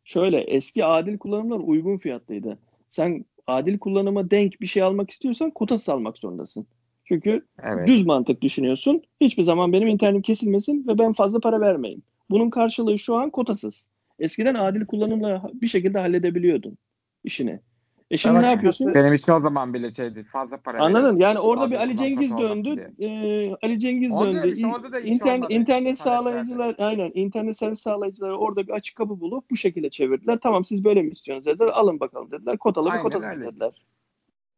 [0.05, 2.59] Şöyle eski adil kullanımlar uygun fiyatlıydı.
[2.89, 6.67] Sen adil kullanıma denk bir şey almak istiyorsan kotasız almak zorundasın.
[7.05, 7.89] Çünkü Evet.
[7.89, 9.03] düz mantık düşünüyorsun.
[9.21, 12.03] Hiçbir zaman benim internetim kesilmesin ve ben fazla para vermeyeyim.
[12.31, 13.89] Bunun karşılığı şu an kotasız.
[14.19, 16.79] Eskiden adil kullanımla bir şekilde halledebiliyordun
[17.25, 17.61] işini.
[18.11, 18.95] E şimdi Ama ne yapıyorsun?
[18.95, 20.25] Benim için o zaman bile şeydi.
[20.25, 20.95] Fazla para Anladın?
[20.95, 21.21] veriyorum.
[21.21, 22.95] Yani orada Adil bir Ali Cengiz döndü.
[22.99, 24.53] Ee, Ali Cengiz Orada döndü.
[24.53, 25.15] işte orada da iş
[25.51, 30.39] İnternet, sağlayıcılar aynen internet servis sağlayıcıları orada bir açık kapı bulup bu şekilde çevirdiler.
[30.43, 31.73] Tamam siz böyle mi istiyorsunuz dediler.
[31.75, 32.59] Alın bakalım dediler.
[32.59, 33.49] Kotalı bir kotasız öyle.
[33.49, 33.83] dediler.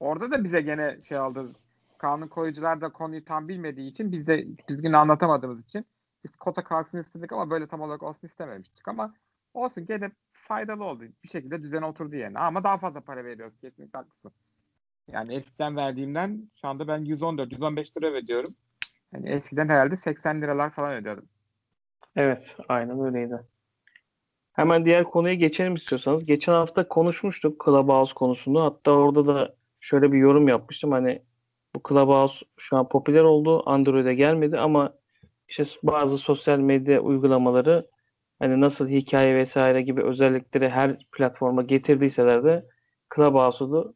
[0.00, 1.52] Orada da bize gene şey oldu.
[1.98, 5.84] Kanun koyucular da konuyu tam bilmediği için biz de düzgün anlatamadığımız için
[6.24, 9.14] biz kota kalksın istedik ama böyle tam olarak olsun istememiştik ama
[9.54, 11.04] olsun gene faydalı oldu.
[11.24, 12.38] Bir şekilde düzen oturdu yerine.
[12.38, 13.60] Ama daha fazla para veriyoruz.
[13.60, 14.32] Kesinlikle haklısın.
[15.12, 18.52] Yani eskiden verdiğimden şu anda ben 114-115 lira ödüyorum.
[19.12, 21.28] Yani eskiden herhalde 80 liralar falan ödüyordum.
[22.16, 23.40] Evet, aynen öyleydi.
[24.52, 26.24] Hemen diğer konuya geçelim istiyorsanız.
[26.24, 28.62] Geçen hafta konuşmuştuk Clubhouse konusunu.
[28.62, 30.92] Hatta orada da şöyle bir yorum yapmıştım.
[30.92, 31.22] Hani
[31.74, 33.70] bu Clubhouse şu an popüler oldu.
[33.70, 34.94] Android'e gelmedi ama
[35.48, 37.90] işte bazı sosyal medya uygulamaları
[38.40, 42.66] hani nasıl hikaye vesaire gibi özellikleri her platforma getirdiyseler de
[43.14, 43.94] Clubhouse'u da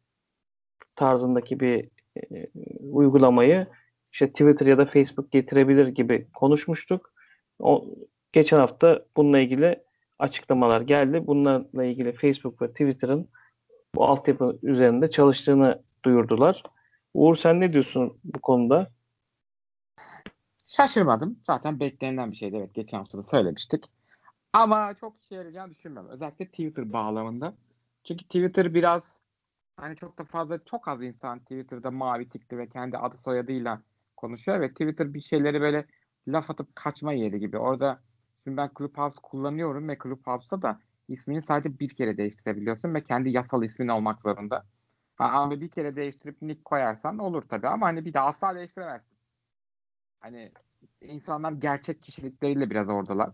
[0.95, 2.47] tarzındaki bir e,
[2.79, 3.67] uygulamayı
[4.13, 7.13] işte Twitter ya da Facebook getirebilir gibi konuşmuştuk.
[7.59, 7.85] O,
[8.31, 9.83] geçen hafta bununla ilgili
[10.19, 11.27] açıklamalar geldi.
[11.27, 13.29] Bunlarla ilgili Facebook ve Twitter'ın
[13.95, 16.63] bu altyapı üzerinde çalıştığını duyurdular.
[17.13, 18.91] Uğur sen ne diyorsun bu konuda?
[20.67, 21.39] Şaşırmadım.
[21.47, 22.55] Zaten beklenen bir şeydi.
[22.57, 23.94] Evet geçen hafta da söylemiştik.
[24.55, 26.11] Ama çok işe yarayacağını düşünmüyorum.
[26.11, 27.53] Özellikle Twitter bağlamında.
[28.03, 29.21] Çünkü Twitter biraz
[29.77, 33.81] hani çok da fazla çok az insan Twitter'da mavi tikli ve kendi adı soyadıyla
[34.17, 35.85] konuşuyor ve Twitter bir şeyleri böyle
[36.27, 37.57] laf atıp kaçma yeri gibi.
[37.57, 38.01] Orada
[38.43, 43.63] şimdi ben Clubhouse kullanıyorum ve Clubhouse'da da ismini sadece bir kere değiştirebiliyorsun ve kendi yasal
[43.63, 44.65] ismin olmak zorunda.
[45.17, 49.17] Ama bir kere değiştirip nick koyarsan olur tabii ama hani bir daha asla değiştiremezsin.
[50.19, 50.51] Hani
[51.01, 53.29] insanlar gerçek kişilikleriyle biraz oradalar.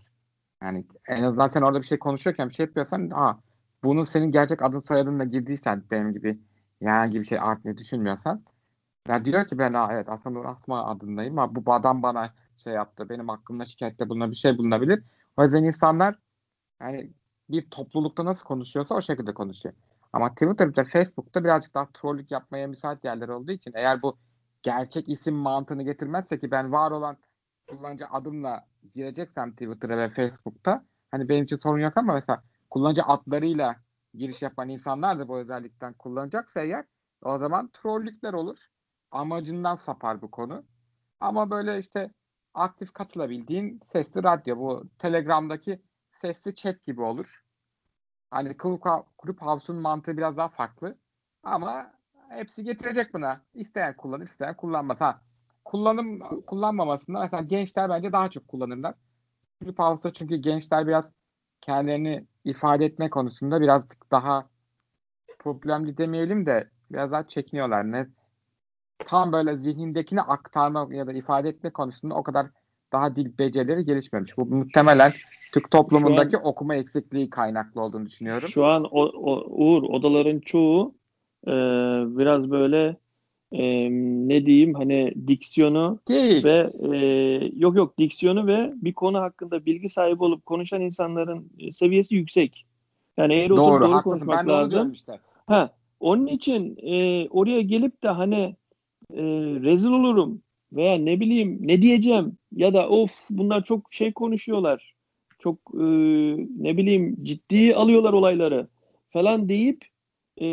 [0.62, 3.40] Yani en azından sen orada bir şey konuşuyorken bir şey yapıyorsan ha
[3.84, 6.40] bunun senin gerçek adın soyadınla girdiysen benim gibi
[6.80, 8.44] herhangi bir şey artmayı düşünmüyorsan
[9.08, 12.74] ya diyor ki ben ha, evet aslında Nur Asma adındayım ama bu adam bana şey
[12.74, 15.04] yaptı benim hakkımda şikayette bulunabilir bir şey bulunabilir.
[15.38, 16.16] O yüzden insanlar
[16.82, 17.14] yani
[17.50, 19.76] bir toplulukta nasıl konuşuyorsa o şekilde konuşuyor.
[20.14, 24.18] Ama Twitter'da, Facebook'ta birazcık daha trollük yapmaya müsait yerler olduğu için eğer bu
[24.64, 27.18] gerçek isim mantığını getirmezse ki ben var olan
[27.72, 33.76] kullanıcı adımla gireceksem Twitter'a ve Facebook'ta hani benim için sorun yok ama mesela kullanıcı adlarıyla
[34.14, 36.86] giriş yapan insanlar da bu özellikten kullanacaksa eğer
[37.22, 38.68] o zaman trollükler olur.
[39.12, 40.64] Amacından sapar bu konu.
[41.20, 42.12] Ama böyle işte
[42.54, 45.82] aktif katılabildiğin sesli radyo bu Telegram'daki
[46.12, 47.44] sesli chat gibi olur.
[48.32, 48.82] Hani kulüp,
[49.18, 50.98] kulüp House'un mantığı biraz daha farklı.
[51.44, 51.94] Ama
[52.30, 53.42] hepsi getirecek buna.
[53.54, 55.02] İsteyen kullanır, isteyen kullanmaz.
[55.02, 55.22] Ha,
[55.72, 58.96] kullanım kullanmamasında mesela gençler bence daha çok kullanırlar.
[59.60, 61.12] Kulüp House'da çünkü gençler biraz
[61.62, 64.50] kendilerini ifade etme konusunda biraz daha
[65.40, 67.92] problemli demeyelim de biraz daha çekiniyorlar.
[67.92, 68.08] Ne
[69.06, 72.48] tam böyle zihnindekini aktarma ya da ifade etme konusunda o kadar
[72.92, 74.38] daha dil becerileri gelişmemiş.
[74.38, 75.12] Bu muhtemelen
[75.54, 78.48] Türk toplumundaki an, okuma eksikliği kaynaklı olduğunu düşünüyorum.
[78.48, 80.96] Şu an o, o, Uğur odaların çoğu
[81.48, 81.52] e,
[82.18, 82.98] biraz böyle
[83.52, 83.90] e,
[84.28, 86.44] ne diyeyim hani diksiyonu Değil.
[86.44, 86.98] ve e,
[87.56, 92.66] yok yok diksiyonu ve bir konu hakkında bilgi sahibi olup konuşan insanların seviyesi yüksek.
[93.18, 94.94] Yani eğer doğru, oturup doğru konuşmak ben lazım.
[95.48, 98.56] Ha, onun için e, oraya gelip de hani
[99.14, 99.24] e,
[99.62, 100.42] rezil olurum
[100.74, 104.96] veya ne bileyim ne diyeceğim ya da of bunlar çok şey konuşuyorlar.
[105.40, 105.84] Çok e,
[106.60, 108.68] ne bileyim ciddi alıyorlar olayları
[109.10, 109.86] falan deyip
[110.42, 110.48] e,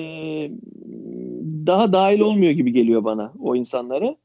[1.69, 4.17] daha dahil olmuyor gibi geliyor bana o insanlara.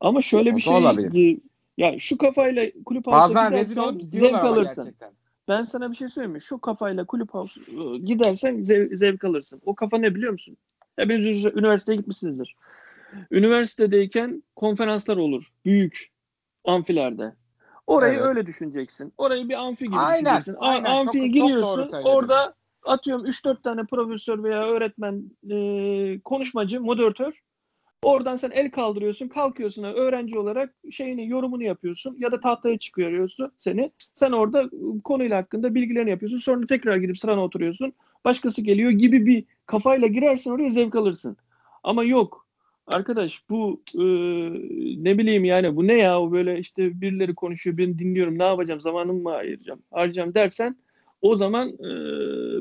[0.00, 1.38] Ama şöyle bir şey olabilir.
[1.78, 4.84] ya şu kafayla kulüp Bazen rezil olup zevk alırsın.
[4.84, 5.10] Gerçekten.
[5.48, 6.40] Ben sana bir şey söyleyeyim mi?
[6.40, 7.60] Şu kafayla kulüp house
[8.04, 9.62] gidersen zev, zevk alırsın.
[9.66, 10.56] O kafa ne biliyor musun?
[10.96, 12.56] Hepiniz üniversiteye gitmişsinizdir.
[13.30, 15.50] Üniversitedeyken konferanslar olur.
[15.64, 16.08] Büyük
[16.64, 17.32] amfilerde.
[17.86, 18.26] Orayı evet.
[18.26, 19.12] öyle düşüneceksin.
[19.18, 20.56] Orayı bir amfi gibi aynen, düşüneceksin.
[20.58, 20.90] Aynen.
[20.90, 21.84] Amfiye çok, giriyorsun.
[21.84, 27.40] Çok orada atıyorum 3-4 tane profesör veya öğretmen, e, konuşmacı, moderatör.
[28.02, 33.90] Oradan sen el kaldırıyorsun, kalkıyorsun öğrenci olarak şeyini yorumunu yapıyorsun ya da tahtaya çıkarıyorsun seni.
[34.14, 34.70] Sen orada
[35.04, 36.38] konuyla hakkında bilgilerini yapıyorsun.
[36.38, 37.92] Sonra tekrar gidip sırana oturuyorsun.
[38.24, 41.36] Başkası geliyor gibi bir kafayla girersin oraya zevk alırsın.
[41.82, 42.46] Ama yok.
[42.86, 44.04] Arkadaş bu e,
[45.04, 48.80] ne bileyim yani bu ne ya o böyle işte birileri konuşuyor ben dinliyorum ne yapacağım
[48.80, 50.76] zamanımı mı ayıracağım harcayacağım dersen
[51.22, 51.86] o zaman e,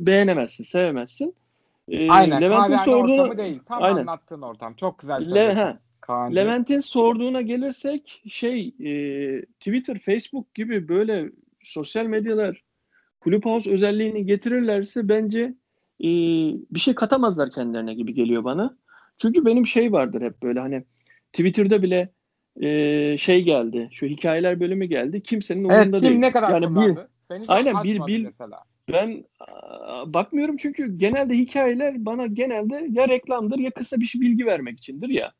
[0.05, 1.35] beğenemezsin sevemezsin.
[1.87, 3.97] E, aynen Levent'in sorduğu, ortamı değil tam aynen.
[3.97, 5.35] anlattığın ortam çok güzel.
[5.35, 5.79] Le, ha,
[6.35, 11.31] Levent'in sorduğuna gelirsek şey e, Twitter Facebook gibi böyle
[11.63, 12.63] sosyal medyalar
[13.23, 15.53] Clubhouse özelliğini getirirlerse bence
[16.03, 16.09] e,
[16.71, 18.77] bir şey katamazlar kendilerine gibi geliyor bana.
[19.17, 20.83] Çünkü benim şey vardır hep böyle hani
[21.33, 22.09] Twitter'da bile
[22.63, 23.89] e, şey geldi.
[23.91, 25.23] Şu hikayeler bölümü geldi.
[25.23, 26.19] Kimsenin umurunda evet, kim değil.
[26.19, 27.08] ne kadar yani kullandı?
[27.29, 28.63] Ben aynen bir bil mesela.
[28.91, 34.45] Ben a, bakmıyorum çünkü genelde hikayeler bana genelde ya reklamdır ya kısa bir şey bilgi
[34.45, 35.31] vermek içindir ya.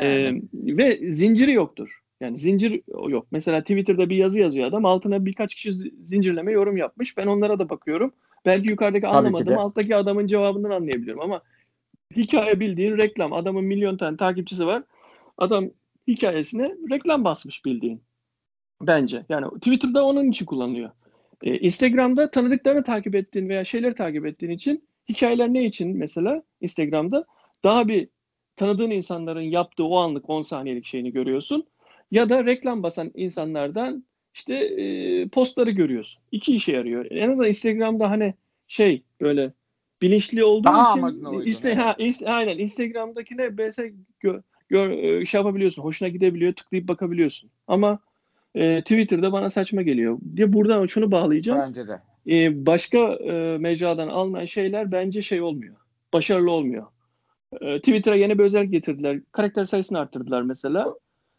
[0.00, 2.00] Ee, ve zinciri yoktur.
[2.20, 3.26] Yani zincir yok.
[3.30, 4.84] Mesela Twitter'da bir yazı yazıyor adam.
[4.84, 7.16] Altına birkaç kişi zincirleme yorum yapmış.
[7.16, 8.12] Ben onlara da bakıyorum.
[8.46, 11.42] Belki yukarıdaki anlamadığım alttaki adamın cevabından anlayabilirim ama
[12.16, 13.32] hikaye bildiğin reklam.
[13.32, 14.82] Adamın milyon tane takipçisi var.
[15.38, 15.70] Adam
[16.08, 18.02] hikayesine reklam basmış bildiğin.
[18.82, 19.24] Bence.
[19.28, 20.90] Yani Twitter'da onun için kullanılıyor.
[21.42, 27.24] Ee, Instagram'da tanıdıklarını takip ettiğin veya şeyleri takip ettiğin için hikayeler ne için mesela Instagram'da
[27.64, 28.08] daha bir
[28.56, 31.66] tanıdığın insanların yaptığı o anlık 10 saniyelik şeyini görüyorsun.
[32.10, 36.22] Ya da reklam basan insanlardan işte e, postları görüyorsun.
[36.32, 37.06] İki işe yarıyor.
[37.10, 38.34] En azından Instagram'da hani
[38.66, 39.52] şey böyle
[40.02, 43.78] bilinçli olduğu Daha için iste, ha, iste, aynen Instagram'dakine BS
[44.20, 45.82] gör, gör, e, şey yapabiliyorsun.
[45.82, 46.52] Hoşuna gidebiliyor.
[46.52, 47.50] Tıklayıp bakabiliyorsun.
[47.66, 47.98] Ama
[48.58, 50.18] e, Twitter'da bana saçma geliyor.
[50.36, 51.60] Diye buradan şunu bağlayacağım.
[51.60, 52.00] Bence de.
[52.28, 55.74] E, başka e, mecradan alınan şeyler bence şey olmuyor.
[56.12, 56.86] Başarılı olmuyor.
[57.60, 59.20] E, Twitter'a yeni bir özellik getirdiler.
[59.32, 60.94] Karakter sayısını arttırdılar mesela.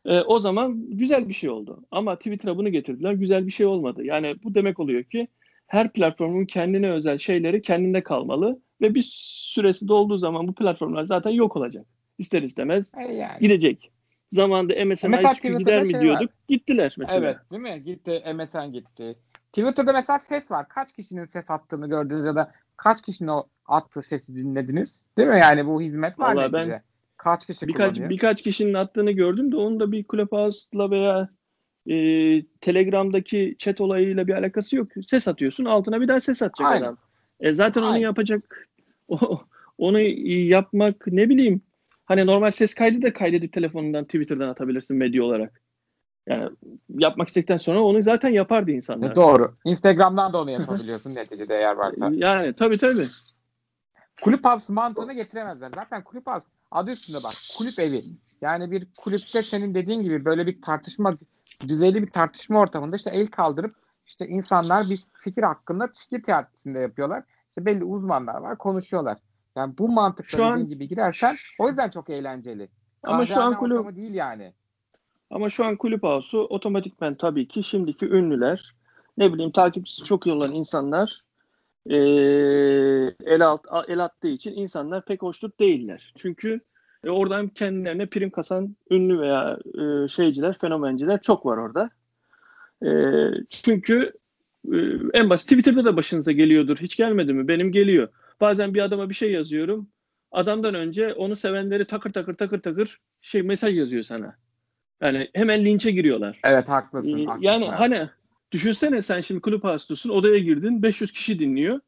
[0.05, 1.83] E, o zaman güzel bir şey oldu.
[1.91, 3.13] Ama Twitter'a bunu getirdiler.
[3.13, 4.03] Güzel bir şey olmadı.
[4.03, 5.27] Yani bu demek oluyor ki
[5.67, 11.31] her platformun kendine özel şeyleri kendinde kalmalı ve bir süresi dolduğu zaman bu platformlar zaten
[11.31, 11.85] yok olacak.
[12.17, 13.39] İster istemez e yani.
[13.41, 13.91] gidecek.
[14.29, 16.29] Zamanında MSN mesela gider mi şey diyorduk.
[16.29, 16.35] Var.
[16.47, 17.19] Gittiler mesela.
[17.19, 17.83] Evet değil mi?
[17.83, 18.23] Gitti.
[18.35, 19.15] MSN gitti.
[19.53, 20.69] Twitter'da mesela ses var.
[20.69, 24.99] Kaç kişinin ses attığını gördünüz ya da kaç kişinin o attığı sesi dinlediniz?
[25.17, 25.39] Değil mi?
[25.39, 26.81] Yani bu hizmet var Vallahi ben
[27.17, 28.09] kaç kişi birkaç, kullanıyor?
[28.09, 31.29] Birkaç kişinin attığını gördüm de onun da bir Clubhouse'la veya
[31.87, 31.95] e,
[32.61, 34.87] Telegram'daki chat olayıyla bir alakası yok.
[35.05, 36.83] Ses atıyorsun altına bir daha ses atacak Aynen.
[36.83, 36.97] adam.
[37.39, 37.93] E, zaten Aynen.
[37.93, 38.67] onu yapacak
[39.07, 39.41] o,
[39.77, 41.61] onu yapmak ne bileyim
[42.09, 45.61] hani normal ses kaydı da kaydedip telefonundan Twitter'dan atabilirsin medya olarak.
[46.27, 46.49] Yani
[46.89, 49.15] yapmak istedikten sonra onu zaten yapardı insanlar.
[49.15, 49.55] Doğru.
[49.65, 52.09] Instagram'dan da onu yapabiliyorsun neticede eğer varsa.
[52.13, 53.05] Yani tabii tabii.
[54.21, 55.71] Kulüp House mantığını getiremezler.
[55.75, 57.33] Zaten Kulüp House adı üstünde bak.
[57.57, 58.05] Kulüp evi.
[58.41, 61.17] Yani bir kulüpte senin dediğin gibi böyle bir tartışma
[61.67, 63.71] düzeyli bir tartışma ortamında işte el kaldırıp
[64.05, 67.23] işte insanlar bir fikir hakkında fikir teatisinde yapıyorlar.
[67.49, 69.17] İşte belli uzmanlar var konuşuyorlar.
[69.59, 72.69] Yani bu mantıkla şu an, gibi girersen o yüzden çok eğlenceli.
[73.03, 74.53] Ama şu an kulüp değil yani.
[75.29, 78.75] Ama şu an kulüp havası otomatikmen tabii ki şimdiki ünlüler
[79.17, 81.23] ne bileyim takipçisi çok iyi olan insanlar
[81.89, 81.97] e,
[83.25, 86.13] el, alt, el attığı için insanlar pek hoşnut değiller.
[86.17, 86.59] Çünkü
[87.03, 91.89] e, oradan kendilerine prim kasan ünlü veya e, şeyciler, fenomenciler çok var orada.
[92.85, 92.89] E,
[93.49, 94.13] çünkü
[94.73, 94.77] e,
[95.13, 96.77] en basit Twitter'da da başınıza geliyordur.
[96.77, 97.47] Hiç gelmedi mi?
[97.47, 98.07] Benim geliyor.
[98.41, 99.89] Bazen bir adama bir şey yazıyorum.
[100.31, 104.35] Adamdan önce onu sevenleri takır takır takır takır şey mesaj yazıyor sana.
[105.01, 106.39] Yani hemen linçe giriyorlar.
[106.43, 107.19] Evet haklısın.
[107.19, 107.47] Ee, haklısın.
[107.47, 108.09] yani hani
[108.51, 111.79] düşünsene sen şimdi kulüp hastosun odaya girdin 500 kişi dinliyor.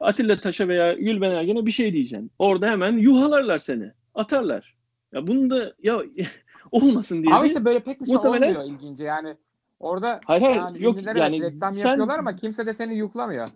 [0.00, 2.30] Atilla Taş'a veya Gülben Ergen'e bir şey diyeceksin.
[2.38, 3.92] Orada hemen yuhalarlar seni.
[4.14, 4.76] Atarlar.
[5.12, 6.02] Ya bunu da ya
[6.72, 7.34] olmasın diye.
[7.34, 9.36] Ama işte böyle pek bir şey Muhtemelen- olmuyor ilgince yani.
[9.80, 13.48] Orada Hayır, hayır, yani yok, yani reklam sen- yapıyorlar ama kimse de seni yuklamıyor.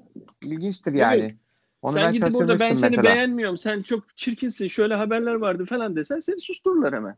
[0.42, 1.20] İlginçtir yani.
[1.20, 1.34] Evet.
[1.82, 3.02] Onu sen ben gidip orada ben seni mesela.
[3.02, 3.56] beğenmiyorum.
[3.56, 4.68] Sen çok çirkinsin.
[4.68, 7.16] Şöyle haberler vardı falan desen seni sustururlar hemen.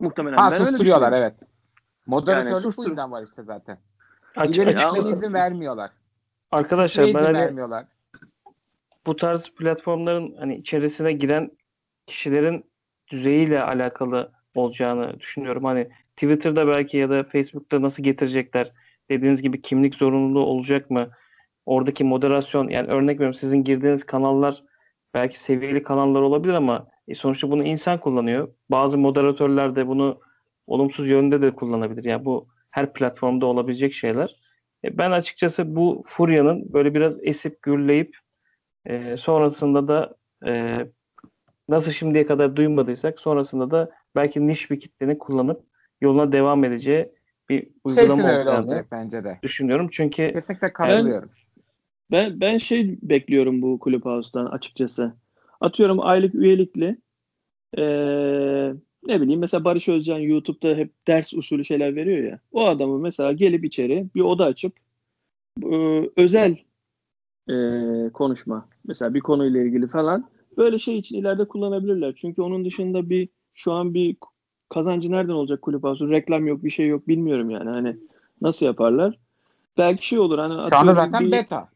[0.00, 0.36] Muhtemelen.
[0.36, 1.34] Ha Ben susturuyorlar evet.
[2.06, 3.78] Moderatörlük bu sustur- yüzden var işte zaten.
[4.36, 5.90] Açık, İleri çıkmaya izin vermiyorlar.
[6.52, 7.86] arkadaşlar Size ben hani vermiyorlar.
[9.06, 11.50] bu tarz platformların hani içerisine giren
[12.06, 12.64] kişilerin
[13.08, 15.64] düzeyiyle alakalı olacağını düşünüyorum.
[15.64, 18.72] Hani Twitter'da belki ya da Facebook'ta nasıl getirecekler?
[19.10, 21.10] Dediğiniz gibi kimlik zorunluluğu olacak mı?
[21.66, 24.62] Oradaki moderasyon yani örnek veriyorum sizin girdiğiniz kanallar
[25.14, 28.48] belki seviyeli kanallar olabilir ama e, sonuçta bunu insan kullanıyor.
[28.70, 30.20] Bazı moderatörler de bunu
[30.66, 32.04] olumsuz yönde de kullanabilir.
[32.04, 34.36] Yani bu her platformda olabilecek şeyler.
[34.84, 38.16] E, ben açıkçası bu furyanın böyle biraz esip gürleyip
[38.86, 40.16] e, sonrasında da
[40.48, 40.78] e,
[41.68, 45.62] nasıl şimdiye kadar duymadıysak sonrasında da belki niş bir kitlenin kullanıp
[46.00, 47.12] yoluna devam edeceği
[47.48, 49.38] bir uygulama Kesin öyle olacağını olacak bence de.
[49.42, 49.88] düşünüyorum.
[49.90, 51.30] Çünkü Kesinlikle katılıyorum.
[52.10, 55.12] Ben ben şey bekliyorum bu Clubhouse'dan açıkçası.
[55.60, 56.96] Atıyorum aylık üyelikli
[57.78, 58.74] eee,
[59.06, 62.40] ne bileyim mesela Barış Özcan YouTube'da hep ders usulü şeyler veriyor ya.
[62.52, 64.72] O adamı mesela gelip içeri bir oda açıp
[65.62, 66.56] eee, özel
[67.50, 70.24] eee, konuşma mesela bir konuyla ilgili falan
[70.56, 72.12] böyle şey için ileride kullanabilirler.
[72.16, 74.16] Çünkü onun dışında bir şu an bir
[74.68, 76.10] kazancı nereden olacak Clubhouse'un?
[76.10, 77.70] Reklam yok, bir şey yok bilmiyorum yani.
[77.74, 77.96] Hani
[78.40, 79.18] nasıl yaparlar?
[79.78, 81.68] Belki şey olur hani Şu anda zaten bir- beta.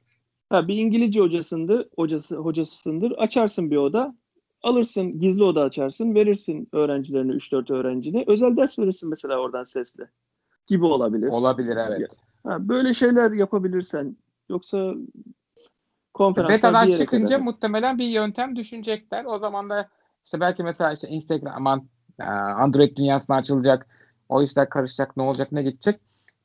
[0.50, 3.12] Ha, bir İngilizce hocasındır, hocası hocasısındır.
[3.12, 4.14] Açarsın bir oda,
[4.62, 8.24] alırsın gizli oda açarsın, verirsin öğrencilerine 3-4 öğrencine.
[8.26, 10.10] Özel ders verirsin mesela oradan sesle.
[10.66, 11.28] Gibi olabilir.
[11.28, 12.16] Olabilir evet.
[12.46, 14.16] Ha, böyle şeyler yapabilirsen
[14.48, 14.94] yoksa
[16.14, 17.40] konferanslar Betadan çıkınca kadar.
[17.40, 19.24] muhtemelen bir yöntem düşünecekler.
[19.24, 19.88] O zaman da
[20.24, 21.88] işte belki mesela işte Instagram aman
[22.20, 23.86] e, Android dünyasına açılacak.
[24.28, 25.16] O işler karışacak.
[25.16, 26.00] Ne olacak ne gidecek.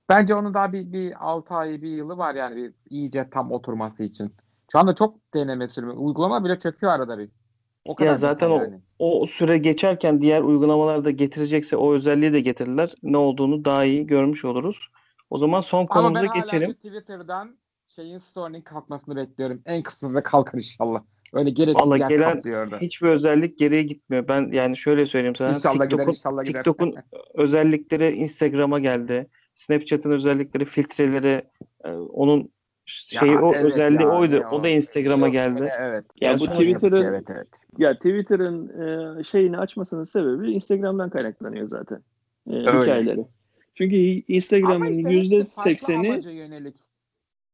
[0.10, 4.04] Bence onun daha bir, bir 6 ay bir yılı var yani bir iyice tam oturması
[4.04, 4.34] için.
[4.72, 5.94] Şu anda çok deneme sürümü.
[5.94, 7.30] Uygulama bile çöküyor arada bir.
[7.86, 8.82] O kadar ya zaten o, yani.
[9.00, 12.94] o süre geçerken diğer uygulamalar da getirecekse o özelliği de getirirler.
[13.04, 14.90] Ne olduğunu daha iyi görmüş oluruz.
[15.30, 16.68] O zaman son Ama konumuza ben hala geçelim.
[16.68, 19.62] şu Twitter'dan şeyin story'nin kalkmasını bekliyorum.
[19.66, 21.04] En kısa da kalkar inşallah.
[21.34, 22.78] Öyle gereksiz Vallahi yer gelen orada.
[22.78, 24.28] Hiçbir özellik geriye gitmiyor.
[24.28, 25.50] Ben yani şöyle söyleyeyim sana.
[25.50, 26.64] İnşallah gider TikTok'un inşallah gider.
[26.64, 26.96] TikTok'un
[27.34, 29.30] özellikleri Instagram'a geldi.
[29.56, 31.48] Snapchat'ın özellikleri, filtreleri,
[31.84, 32.50] e, onun
[32.86, 34.36] şeyi Ya o evet özelliği ya, oydu.
[34.36, 35.72] ya O da Instagram'a geldi.
[35.80, 36.06] Evet.
[36.22, 37.48] Ya Yani bu Twitter'ın Evet evet.
[37.78, 38.82] ya Twitter'ın
[39.20, 42.02] e, şeyini açmasının sebebi Instagram'dan kaynaklanıyor zaten.
[42.50, 42.82] E, Öyle.
[42.82, 43.26] hikayeleri.
[43.74, 43.96] Çünkü
[44.28, 46.76] Instagram'ın işte yüzde hepsi farklı sekseni amaca yönelik.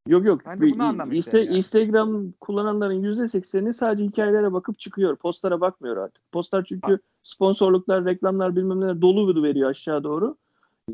[0.06, 0.40] Yok yok.
[0.46, 1.58] Ben de bunu değilim yani.
[1.58, 5.16] Instagram kullananların yüzde sekseni sadece hikayelere bakıp çıkıyor.
[5.16, 6.32] Postlara bakmıyor artık.
[6.32, 10.36] Postlar çünkü sponsorluklar, reklamlar bilmem neler dolu veriyor aşağı doğru.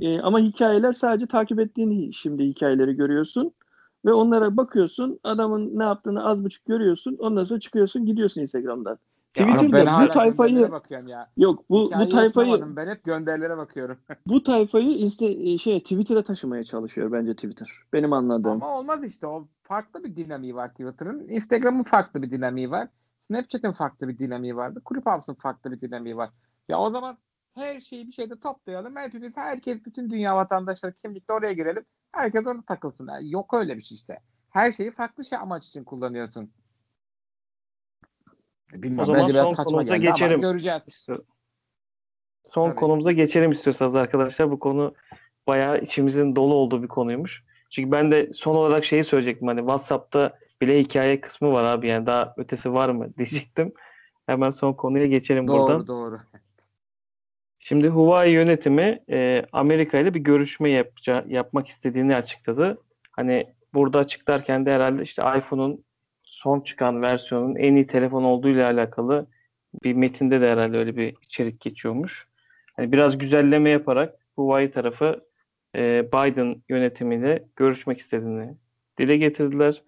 [0.00, 3.52] Ee, ama hikayeler sadece takip ettiğin şimdi hikayeleri görüyorsun.
[4.04, 5.20] Ve onlara bakıyorsun.
[5.24, 7.16] Adamın ne yaptığını az buçuk görüyorsun.
[7.20, 8.98] Ondan sonra çıkıyorsun gidiyorsun Instagram'dan.
[9.34, 10.70] Twitter'da bu tayfayı
[11.06, 11.30] ya.
[11.36, 12.76] yok bu bu Hikayeyi tayfayı açamadım.
[12.76, 13.98] Ben hep gönderilere bakıyorum.
[14.26, 15.26] bu tayfayı insta,
[15.58, 17.68] şey Twitter'a taşımaya çalışıyor bence Twitter.
[17.92, 18.52] Benim anladığım.
[18.52, 19.26] Ama olmaz işte.
[19.26, 21.28] O farklı bir dinamiği var Twitter'ın.
[21.28, 22.88] Instagram'ın farklı bir dinamiği var.
[23.30, 24.82] Snapchat'in farklı bir dinamiği vardı.
[24.88, 26.30] Clubhouse'un farklı bir dinamiği var.
[26.68, 27.18] Ya o zaman
[27.58, 28.96] her şeyi bir şeyde toplayalım.
[28.96, 31.84] Hepimiz, herkes, bütün dünya vatandaşları kimlikle oraya girelim.
[32.12, 33.08] Herkes orada takılsın.
[33.08, 34.18] Yani yok öyle bir şey işte.
[34.50, 36.50] Her şeyi farklı şey amaç için kullanıyorsun.
[38.72, 38.98] Bilmiyorum.
[38.98, 40.40] O zaman Bence son konumuza geçelim.
[40.40, 41.08] göreceğiz.
[42.50, 42.76] Son Tabii.
[42.76, 44.50] konumuza geçelim istiyorsanız arkadaşlar.
[44.50, 44.94] Bu konu
[45.46, 47.44] bayağı içimizin dolu olduğu bir konuymuş.
[47.70, 49.48] Çünkü ben de son olarak şeyi söyleyecektim.
[49.48, 51.88] Hani WhatsApp'ta bile hikaye kısmı var abi.
[51.88, 53.72] Yani daha ötesi var mı diyecektim.
[54.26, 55.86] Hemen son konuya geçelim Doğru buradan.
[55.86, 56.20] doğru.
[57.68, 62.78] Şimdi Huawei yönetimi e, Amerika ile bir görüşme yapca, yapmak istediğini açıkladı.
[63.10, 65.84] Hani burada açıklarken de herhalde işte iPhone'un
[66.22, 69.26] son çıkan versiyonun en iyi telefon olduğu ile alakalı
[69.84, 72.28] bir metinde de herhalde öyle bir içerik geçiyormuş.
[72.76, 75.24] Hani biraz güzelleme yaparak Huawei tarafı
[75.76, 78.54] e, Biden yönetimiyle görüşmek istediğini
[78.98, 79.82] dile getirdiler.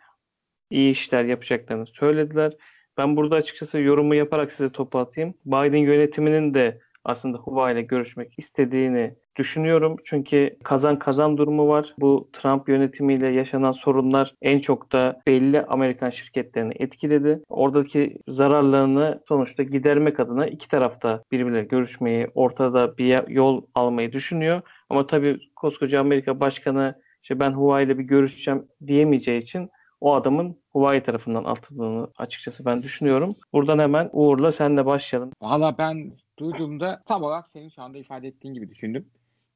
[0.71, 2.57] iyi işler yapacaklarını söylediler.
[2.99, 5.35] Ben burada açıkçası yorumu yaparak size topu atayım.
[5.47, 9.97] Biden yönetiminin de aslında Huawei ile görüşmek istediğini düşünüyorum.
[10.05, 11.95] Çünkü kazan kazan durumu var.
[11.99, 17.43] Bu Trump yönetimiyle yaşanan sorunlar en çok da belli Amerikan şirketlerini etkiledi.
[17.49, 24.63] Oradaki zararlarını sonuçta gidermek adına iki tarafta birbirleriyle görüşmeyi, ortada bir yol almayı düşünüyor.
[24.91, 30.57] Ama tabii koskoca Amerika Başkanı işte ben Huawei ile bir görüşeceğim diyemeyeceği için o adamın
[30.73, 33.37] Huawei tarafından atıldığını açıkçası ben düşünüyorum.
[33.53, 35.31] Buradan hemen Uğur'la senle başlayalım.
[35.43, 39.11] Valla ben duyduğumda tam olarak senin şu anda ifade ettiğin gibi düşündüm.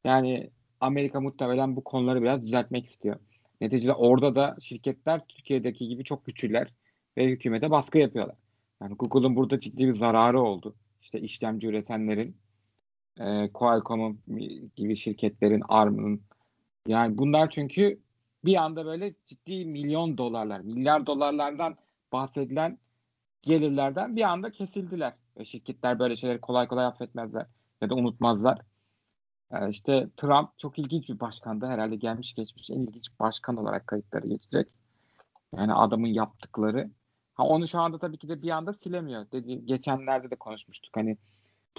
[0.05, 3.17] Yani Amerika muhtemelen bu konuları biraz düzeltmek istiyor.
[3.61, 6.73] Neticede orada da şirketler Türkiye'deki gibi çok güçlüler
[7.17, 8.37] ve hükümete baskı yapıyorlar.
[8.83, 10.75] Yani Google'un burada ciddi bir zararı oldu.
[11.01, 12.37] İşte işlemci üretenlerin,
[13.21, 14.21] e, Qualcomm'un
[14.77, 16.23] gibi şirketlerin, ARM'ın.
[16.87, 18.01] Yani bunlar çünkü
[18.45, 21.77] bir anda böyle ciddi milyon dolarlar, milyar dolarlardan
[22.13, 22.79] bahsedilen
[23.43, 25.13] gelirlerden bir anda kesildiler.
[25.39, 27.47] Ve şirketler böyle şeyleri kolay kolay affetmezler
[27.81, 28.61] ya da unutmazlar.
[29.53, 31.67] Ee, işte Trump çok ilginç bir başkandı.
[31.67, 34.69] Herhalde gelmiş geçmiş en ilginç başkan olarak kayıtları geçecek.
[35.57, 36.91] Yani adamın yaptıkları.
[37.35, 39.31] Ha onu şu anda tabii ki de bir anda silemiyor.
[39.33, 40.97] Dedi, geçenlerde de konuşmuştuk.
[40.97, 41.17] Hani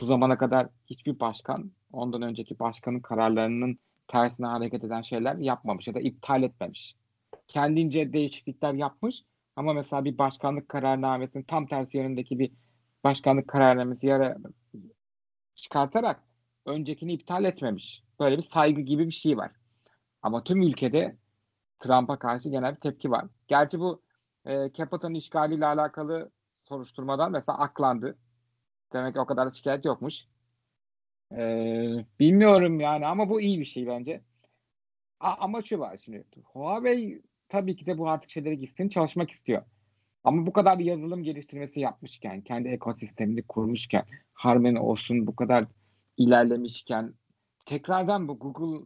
[0.02, 5.94] bu zamana kadar hiçbir başkan ondan önceki başkanın kararlarının tersine hareket eden şeyler yapmamış ya
[5.94, 6.96] da iptal etmemiş.
[7.48, 9.24] Kendince değişiklikler yapmış
[9.56, 12.52] ama mesela bir başkanlık kararnamesinin tam tersi yönündeki bir
[13.06, 14.38] başkanlık kararnamesi yara
[15.56, 16.24] çıkartarak
[16.66, 18.04] öncekini iptal etmemiş.
[18.20, 19.52] Böyle bir saygı gibi bir şey var.
[20.22, 21.18] Ama tüm ülkede
[21.80, 23.26] Trump'a karşı genel bir tepki var.
[23.48, 24.02] Gerçi bu
[24.46, 26.32] e, Capitol'un işgaliyle alakalı
[26.64, 28.18] soruşturmadan mesela aklandı.
[28.94, 30.26] Demek ki o kadar da şikayet yokmuş.
[31.32, 34.22] Ee, bilmiyorum yani ama bu iyi bir şey bence.
[35.20, 36.26] A, ama şu var şimdi.
[36.44, 39.64] Huawei tabii ki de bu artık şeylere gitsin çalışmak istiyor.
[40.26, 45.66] Ama bu kadar yazılım geliştirmesi yapmışken, kendi ekosistemini kurmuşken, Harmony olsun bu kadar
[46.18, 47.14] ilerlemişken
[47.66, 48.86] tekrardan bu Google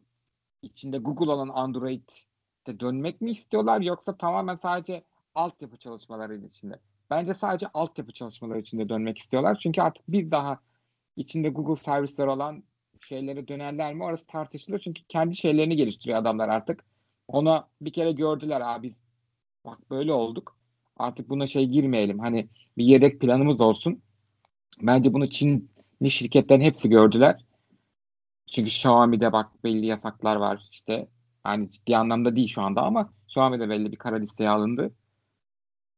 [0.61, 5.03] içinde Google olan Android'de dönmek mi istiyorlar yoksa tamamen sadece
[5.35, 6.79] altyapı çalışmaları içinde?
[7.09, 9.55] Bence sadece altyapı çalışmaları içinde dönmek istiyorlar.
[9.55, 10.59] Çünkü artık bir daha
[11.15, 12.63] içinde Google servisler olan
[12.99, 14.03] şeylere dönerler mi?
[14.03, 14.79] Orası tartışılır.
[14.79, 16.85] Çünkü kendi şeylerini geliştiriyor adamlar artık.
[17.27, 19.01] Ona bir kere gördüler abi biz
[19.65, 20.58] bak böyle olduk.
[20.99, 22.19] Artık buna şey girmeyelim.
[22.19, 24.01] Hani bir yedek planımız olsun.
[24.81, 27.45] Bence bunu Çinli şirketlerin hepsi gördüler.
[28.45, 31.07] Çünkü Xiaomi'de bak belli yasaklar var işte.
[31.45, 34.91] Yani ciddi anlamda değil şu anda ama Xiaomi'de belli bir kara listeye alındı.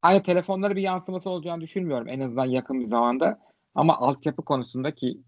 [0.02, 3.40] Aynı telefonlara bir yansıması olacağını düşünmüyorum en azından yakın bir zamanda.
[3.76, 5.22] Ama altyapı konusundaki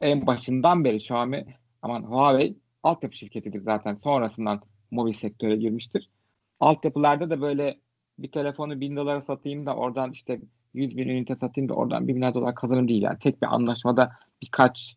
[0.00, 1.46] en başından beri Xiaomi
[1.82, 3.94] aman Huawei altyapı şirketidir zaten.
[3.94, 6.10] Sonrasından mobil sektöre girmiştir.
[6.60, 7.80] Altyapılarda da böyle
[8.18, 10.40] bir telefonu bin dolara satayım da oradan işte
[10.74, 13.02] 100 bin ünite satayım da oradan 1 milyar dolar kazanırım değil.
[13.02, 14.12] Yani tek bir anlaşmada
[14.42, 14.96] birkaç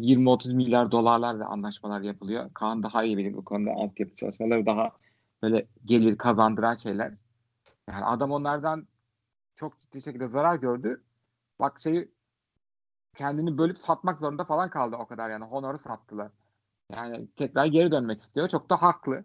[0.00, 2.50] 20-30 milyar dolarlarla anlaşmalar yapılıyor.
[2.54, 4.90] Kaan daha iyi bilir bu konuda altyapı çalışmaları daha
[5.42, 7.14] böyle gelir kazandıran şeyler.
[7.88, 8.88] Yani adam onlardan
[9.54, 11.02] çok ciddi şekilde zarar gördü.
[11.60, 12.10] Bak şeyi
[13.16, 15.44] kendini bölüp satmak zorunda falan kaldı o kadar yani.
[15.44, 16.30] Honor'u sattılar.
[16.92, 18.48] Yani tekrar geri dönmek istiyor.
[18.48, 19.24] Çok da haklı.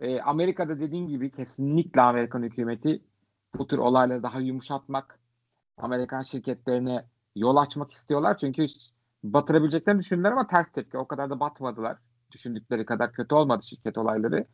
[0.00, 3.02] Ee, Amerika'da dediğin gibi kesinlikle Amerikan hükümeti
[3.58, 5.18] bu tür olayları daha yumuşatmak,
[5.78, 7.04] Amerikan şirketlerine
[7.36, 8.36] yol açmak istiyorlar.
[8.36, 8.66] Çünkü
[9.24, 10.98] batırabileceklerini düşündüler ama ters tepki.
[10.98, 11.98] O kadar da batmadılar.
[12.32, 14.46] Düşündükleri kadar kötü olmadı şirket olayları.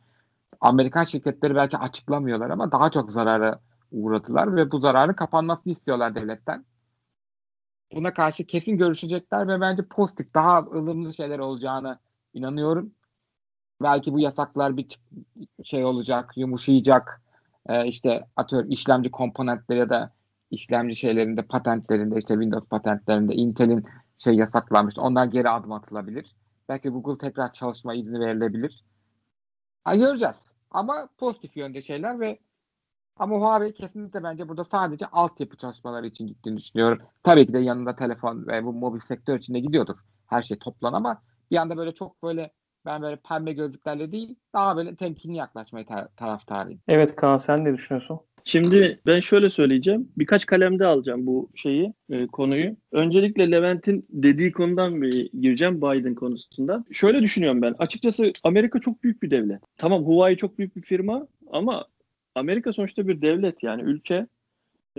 [0.61, 3.59] Amerikan şirketleri belki açıklamıyorlar ama daha çok zarara
[3.91, 6.65] uğradılar ve bu zararın kapanmasını istiyorlar devletten
[7.91, 11.99] buna karşı kesin görüşecekler ve bence pozitif, daha ılımlı şeyler olacağını
[12.33, 12.93] inanıyorum.
[13.81, 14.85] Belki bu yasaklar bir
[15.63, 17.21] şey olacak, yumuşayacak.
[17.69, 20.13] Ee, işte atıyor işlemci komponentleri ya da
[20.51, 23.85] işlemci şeylerinde, patentlerinde, işte Windows patentlerinde Intel'in
[24.17, 24.99] şey yasaklanmış.
[24.99, 26.35] Onlar geri adım atılabilir.
[26.69, 28.83] Belki Google tekrar çalışma izni verilebilir.
[29.83, 30.41] Ha, göreceğiz.
[30.71, 32.39] Ama pozitif yönde şeyler ve
[33.19, 37.01] ama Huawei kesinlikle bence burada sadece altyapı çalışmaları için gittiğini düşünüyorum.
[37.23, 39.97] Tabii ki de yanında telefon ve bu mobil sektör içinde gidiyordur.
[40.27, 41.21] Her şey toplan ama
[41.51, 42.51] bir anda böyle çok böyle
[42.87, 46.79] ben böyle pembe gözlüklerle değil daha böyle temkinli yaklaşmayı tar- taraftarıyım.
[46.87, 48.19] Evet Kaan sen ne düşünüyorsun?
[48.43, 50.11] Şimdi ben şöyle söyleyeceğim.
[50.17, 52.75] Birkaç kalemde alacağım bu şeyi, e, konuyu.
[52.91, 56.83] Öncelikle Levent'in dediği konudan bir gireceğim Biden konusunda.
[56.91, 57.75] Şöyle düşünüyorum ben.
[57.79, 59.61] Açıkçası Amerika çok büyük bir devlet.
[59.77, 61.85] Tamam Huawei çok büyük bir firma ama
[62.35, 64.27] Amerika sonuçta bir devlet yani ülke.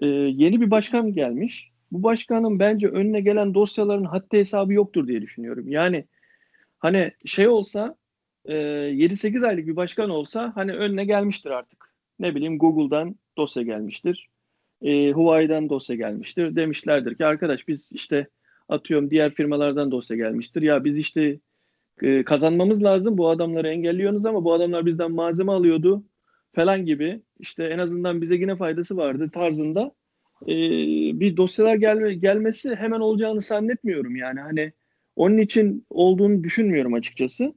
[0.03, 1.70] E, yeni bir başkan gelmiş.
[1.93, 5.68] Bu başkanın bence önüne gelen dosyaların haddi hesabı yoktur diye düşünüyorum.
[5.68, 6.05] Yani
[6.79, 7.97] hani şey olsa
[8.45, 11.95] e, 7-8 aylık bir başkan olsa hani önüne gelmiştir artık.
[12.18, 14.29] ne bileyim Google'dan dosya gelmiştir.
[14.83, 16.57] E, Huawei'den dosya gelmiştir.
[16.57, 18.29] Demişlerdir ki arkadaş biz işte
[18.68, 20.62] atıyorum diğer firmalardan dosya gelmiştir.
[20.62, 21.41] Ya biz işte
[22.03, 23.18] e, kazanmamız lazım.
[23.18, 26.05] Bu adamları engelliyorsunuz ama bu adamlar bizden malzeme alıyordu
[26.53, 27.20] falan gibi.
[27.39, 29.93] İşte en azından bize yine faydası vardı tarzında
[30.43, 30.57] e,
[31.20, 34.41] bir dosyalar gelme, gelmesi hemen olacağını zannetmiyorum yani.
[34.41, 34.72] Hani
[35.19, 37.55] onun için olduğunu düşünmüyorum açıkçası.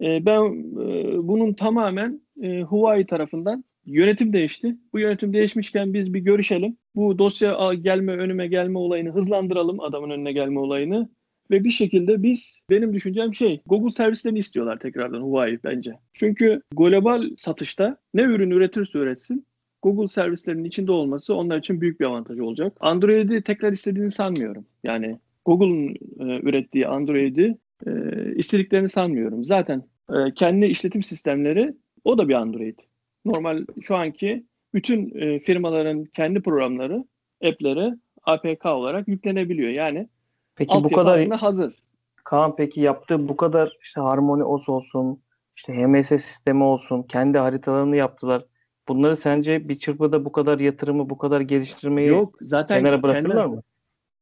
[0.00, 0.42] E, ben
[0.80, 4.76] e, bunun tamamen e, Huawei tarafından yönetim değişti.
[4.92, 6.76] Bu yönetim değişmişken biz bir görüşelim.
[6.94, 11.08] Bu dosya gelme önüme gelme olayını hızlandıralım adamın önüne gelme olayını.
[11.50, 15.92] Ve bir şekilde biz benim düşüncem şey Google servislerini istiyorlar tekrardan Huawei bence.
[16.12, 19.46] Çünkü global satışta ne ürün üretirse üretsin
[19.82, 22.76] Google servislerinin içinde olması onlar için büyük bir avantaj olacak.
[22.80, 24.66] Android'i tekrar istediğini sanmıyorum.
[24.84, 25.88] Yani Google'un
[26.28, 27.90] e, ürettiği Android'i e,
[28.34, 29.44] istediklerini sanmıyorum.
[29.44, 31.74] Zaten e, kendi işletim sistemleri
[32.04, 32.78] o da bir Android.
[33.24, 37.04] Normal şu anki bütün e, firmaların kendi programları,
[37.44, 39.70] app'leri APK olarak yüklenebiliyor.
[39.70, 40.08] Yani
[40.56, 41.82] Peki bu kadar hazır.
[42.24, 45.22] Kaan peki yaptığı bu kadar işte Harmony OS olsun,
[45.56, 48.44] işte HMS sistemi olsun, kendi haritalarını yaptılar.
[48.88, 53.56] Bunları sence bir çırpıda bu kadar yatırımı, bu kadar geliştirmeyi Yok, zaten kenara bırakırlar kendi...
[53.56, 53.62] mı?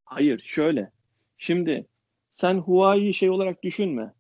[0.05, 0.91] Hayır, şöyle.
[1.41, 1.87] Şimdi
[2.31, 4.13] sen Huawei'yi şey olarak düşünme.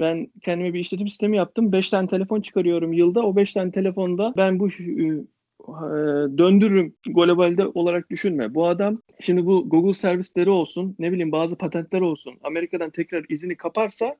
[0.00, 1.72] Ben kendime bir işletim sistemi yaptım.
[1.72, 3.22] 5 tane telefon çıkarıyorum yılda.
[3.22, 4.72] O 5 tane telefonda ben bu e,
[6.38, 8.54] döndürürüm globalde olarak düşünme.
[8.54, 13.56] Bu adam şimdi bu Google servisleri olsun ne bileyim bazı patentler olsun Amerika'dan tekrar izini
[13.56, 14.16] kaparsa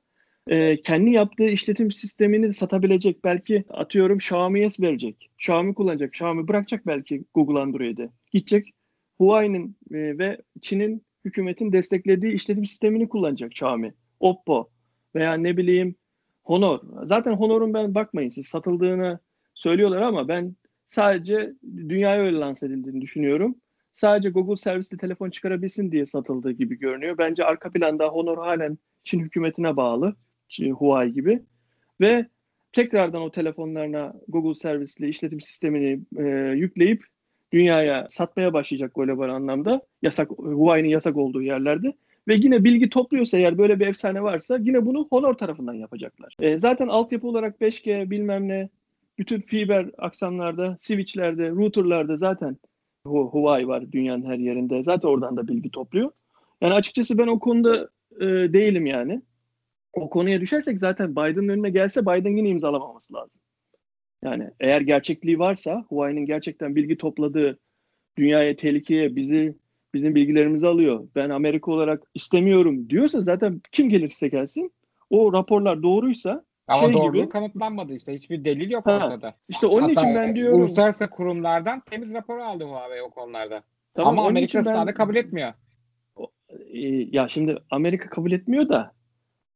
[0.48, 3.24] e, kendi yaptığı işletim sistemini satabilecek.
[3.24, 5.30] Belki atıyorum Xiaomi'ye verecek.
[5.38, 6.12] Xiaomi kullanacak.
[6.12, 8.08] Xiaomi bırakacak belki Google Android'e.
[8.32, 8.74] Gidecek
[9.18, 13.94] Huawei'nin e, ve Çin'in hükümetin desteklediği işletim sistemini kullanacak Xiaomi.
[14.20, 14.70] Oppo
[15.14, 15.94] veya ne bileyim
[16.42, 16.80] Honor.
[17.02, 19.18] Zaten Honor'un ben bakmayın siz satıldığını
[19.54, 20.56] söylüyorlar ama ben
[20.86, 23.56] sadece dünyaya öyle lanse edildiğini düşünüyorum.
[23.92, 27.18] Sadece Google servisli telefon çıkarabilsin diye satıldığı gibi görünüyor.
[27.18, 30.16] Bence arka planda Honor halen Çin hükümetine bağlı.
[30.78, 31.42] Huawei gibi
[32.00, 32.26] ve
[32.72, 36.22] tekrardan o telefonlarına Google servisli işletim sistemini e,
[36.56, 37.04] yükleyip
[37.54, 41.92] dünyaya satmaya başlayacak global anlamda yasak Huawei'nin yasak olduğu yerlerde
[42.28, 46.36] ve yine bilgi topluyorsa eğer böyle bir efsane varsa yine bunu Honor tarafından yapacaklar.
[46.40, 48.68] E, zaten altyapı olarak 5G bilmem ne
[49.18, 52.56] bütün fiber aksamlarda, switchlerde, routerlarda zaten
[53.06, 54.82] Huawei var dünyanın her yerinde.
[54.82, 56.10] Zaten oradan da bilgi topluyor.
[56.60, 57.88] Yani açıkçası ben o konuda
[58.20, 59.22] e, değilim yani
[59.92, 63.40] o konuya düşersek zaten Biden'ın önüne gelse Biden yine imzalamaması lazım.
[64.24, 67.58] Yani eğer gerçekliği varsa Huawei'nin gerçekten bilgi topladığı
[68.18, 69.56] dünyaya tehlikeye bizi
[69.94, 71.08] bizim bilgilerimizi alıyor.
[71.14, 74.72] Ben Amerika olarak istemiyorum diyorsa zaten kim gelirse gelsin
[75.10, 78.12] o raporlar doğruysa ama şey doğruluğu gibi, kanıtlanmadı işte.
[78.12, 79.34] Hiçbir delil yok ha, ortada.
[79.48, 80.58] İşte onun Hatta için ben diyorum.
[80.58, 83.62] Uluslararası kurumlardan temiz rapor aldı Huawei o konularda.
[83.94, 85.52] Tamam, Ama Amerika ısrarla ben, kabul etmiyor.
[86.72, 86.80] E,
[87.12, 88.92] ya şimdi Amerika kabul etmiyor da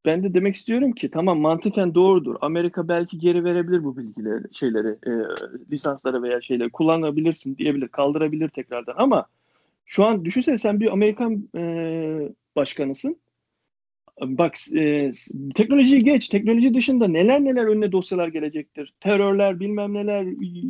[0.05, 2.37] ben de demek istiyorum ki tamam mantıken doğrudur.
[2.41, 5.11] Amerika belki geri verebilir bu bilgileri, şeyleri, e,
[5.71, 9.27] lisansları veya şeyleri kullanabilirsin diyebilir, kaldırabilir tekrardan ama
[9.87, 11.63] şu an düşünsene sen bir Amerikan e,
[12.57, 13.17] başkanısın.
[14.23, 15.11] Bak e,
[15.55, 16.29] teknolojiyi geç.
[16.29, 18.95] Teknoloji dışında neler neler önüne dosyalar gelecektir.
[19.01, 20.27] Terörler, bilmem neler,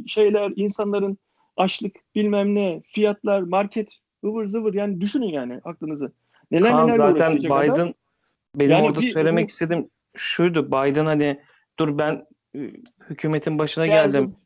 [0.07, 1.19] şeyler, insanların
[1.57, 6.13] açlık, bilmem ne, fiyatlar, market, ıvır zıvır yani düşünün yani aklınızı.
[6.51, 7.95] Neler Kaan, neler zaten Biden adam.
[8.59, 9.49] Benim yani orada bir, söylemek bu...
[9.49, 10.69] istediğim şuydu.
[10.69, 11.41] Biden hani
[11.79, 12.59] dur ben e,
[13.11, 14.13] hükümetin başına geldim.
[14.13, 14.37] geldim.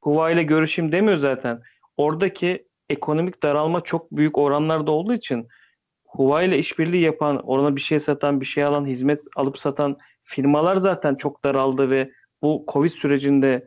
[0.00, 1.62] Huawei ile görüşeyim demiyor zaten.
[1.96, 5.48] Oradaki ekonomik daralma çok büyük oranlarda olduğu için
[6.06, 10.76] Huawei ile işbirliği yapan, orana bir şey satan, bir şey alan, hizmet alıp satan firmalar
[10.76, 12.10] zaten çok daraldı ve
[12.42, 13.66] bu Covid sürecinde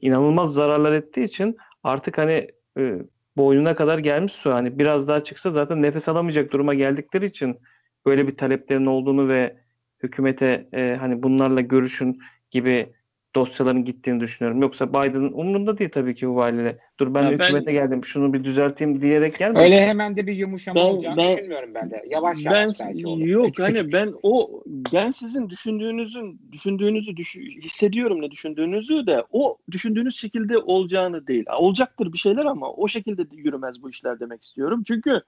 [0.00, 2.48] inanılmaz zararlar ettiği için artık hani
[2.78, 2.98] e,
[3.36, 4.52] boynuna kadar gelmiş su.
[4.52, 7.58] Hani biraz daha çıksa zaten nefes alamayacak duruma geldikleri için
[8.06, 9.56] böyle bir taleplerin olduğunu ve
[10.02, 12.20] hükümete e, hani bunlarla görüşün
[12.50, 12.92] gibi
[13.34, 14.62] dosyaların gittiğini düşünüyorum.
[14.62, 16.78] Yoksa Biden'ın umurunda değil tabii ki bu valiyle.
[17.00, 19.62] Dur ben ya hükümete ben, geldim şunu bir düzelteyim diyerek gelmedim.
[19.62, 22.04] Öyle hemen de bir yumuşama ben, olacağını ben, düşünmüyorum ben de.
[22.10, 23.26] Yavaş yavaş ben, belki olur.
[23.26, 23.92] Yok küçük, hani küçük.
[23.92, 31.26] ben o ben sizin düşündüğünüzün düşündüğünüzü düş, hissediyorum ne düşündüğünüzü de o düşündüğünüz şekilde olacağını
[31.26, 31.44] değil.
[31.58, 34.82] Olacaktır bir şeyler ama o şekilde yürümez bu işler demek istiyorum.
[34.86, 35.20] Çünkü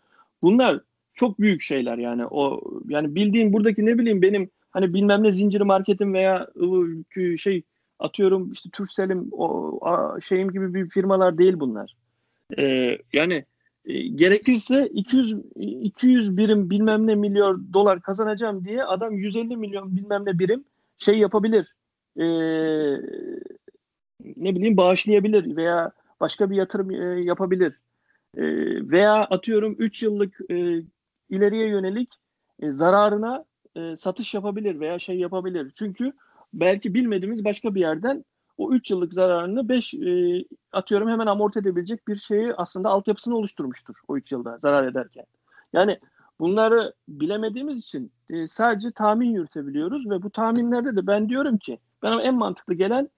[0.42, 0.80] bunlar
[1.14, 5.60] çok büyük şeyler yani o yani bildiğim buradaki ne bileyim benim hani bilmem ne zincir
[5.60, 6.48] marketim veya
[7.38, 7.62] şey
[7.98, 9.80] atıyorum işte Turkcell'im o
[10.20, 11.96] şeyim gibi bir firmalar değil bunlar.
[12.58, 13.44] Ee, yani
[13.84, 20.24] e, gerekirse 200 200 birim bilmem ne milyon dolar kazanacağım diye adam 150 milyon bilmem
[20.26, 20.64] ne birim
[20.98, 21.74] şey yapabilir.
[22.16, 22.22] Ee,
[24.36, 27.80] ne bileyim bağışlayabilir veya başka bir yatırım e, yapabilir.
[28.36, 28.42] E,
[28.90, 30.82] veya atıyorum 3 yıllık e,
[31.32, 32.14] ileriye yönelik
[32.60, 33.44] e, zararına
[33.76, 35.72] e, satış yapabilir veya şey yapabilir.
[35.74, 36.12] Çünkü
[36.54, 38.24] belki bilmediğimiz başka bir yerden
[38.58, 43.94] o 3 yıllık zararını 5 e, atıyorum hemen amorti edebilecek bir şeyi aslında altyapısını oluşturmuştur
[44.08, 45.24] o 3 yılda zarar ederken.
[45.72, 45.98] Yani
[46.40, 52.22] bunları bilemediğimiz için e, sadece tahmin yürütebiliyoruz ve bu tahminlerde de ben diyorum ki bana
[52.22, 53.08] en mantıklı gelen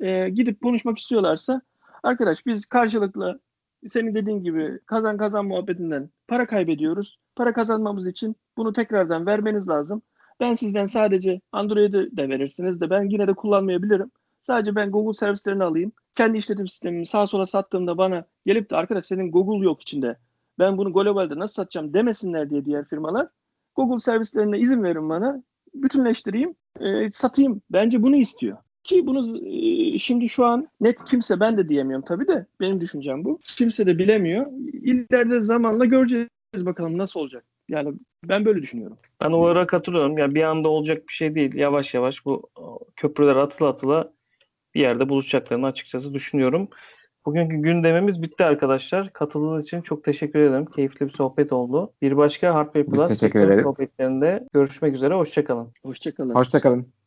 [0.00, 1.60] e, gidip konuşmak istiyorlarsa
[2.02, 3.40] arkadaş biz karşılıklı
[3.88, 7.18] senin dediğin gibi kazan kazan muhabbetinden para kaybediyoruz.
[7.36, 10.02] Para kazanmamız için bunu tekrardan vermeniz lazım.
[10.40, 14.10] Ben sizden sadece Android'i de verirsiniz de ben yine de kullanmayabilirim.
[14.42, 15.92] Sadece ben Google servislerini alayım.
[16.14, 20.16] Kendi işletim sistemimi sağa sola sattığımda bana gelip de arkadaş senin Google yok içinde.
[20.58, 23.28] Ben bunu globalde nasıl satacağım demesinler diye diğer firmalar.
[23.74, 25.42] Google servislerine izin verin bana.
[25.74, 27.62] Bütünleştireyim, e, satayım.
[27.70, 28.56] Bence bunu istiyor.
[28.84, 33.24] Ki bunu e, şimdi şu an net kimse ben de diyemiyorum tabii de benim düşüncem
[33.24, 33.38] bu.
[33.56, 34.46] Kimse de bilemiyor.
[34.72, 37.44] İleride zamanla göreceğiz bakalım nasıl olacak.
[37.68, 38.96] Yani ben böyle düşünüyorum.
[39.24, 40.18] Ben olarak katılıyorum.
[40.18, 41.54] Yani bir anda olacak bir şey değil.
[41.54, 44.12] Yavaş yavaş bu o, köprüler atıla atıla
[44.74, 46.68] bir yerde buluşacaklarını açıkçası düşünüyorum.
[47.26, 49.12] Bugünkü gündemimiz bitti arkadaşlar.
[49.12, 50.66] Katıldığınız için çok teşekkür ederim.
[50.66, 51.92] Keyifli bir sohbet oldu.
[52.02, 53.62] Bir başka Hardware Plus teşekkür ederiz.
[53.62, 55.14] sohbetlerinde görüşmek üzere.
[55.14, 55.68] Hoşçakalın.
[55.82, 56.34] Hoşçakalın.
[56.34, 56.94] Hoşçakalın.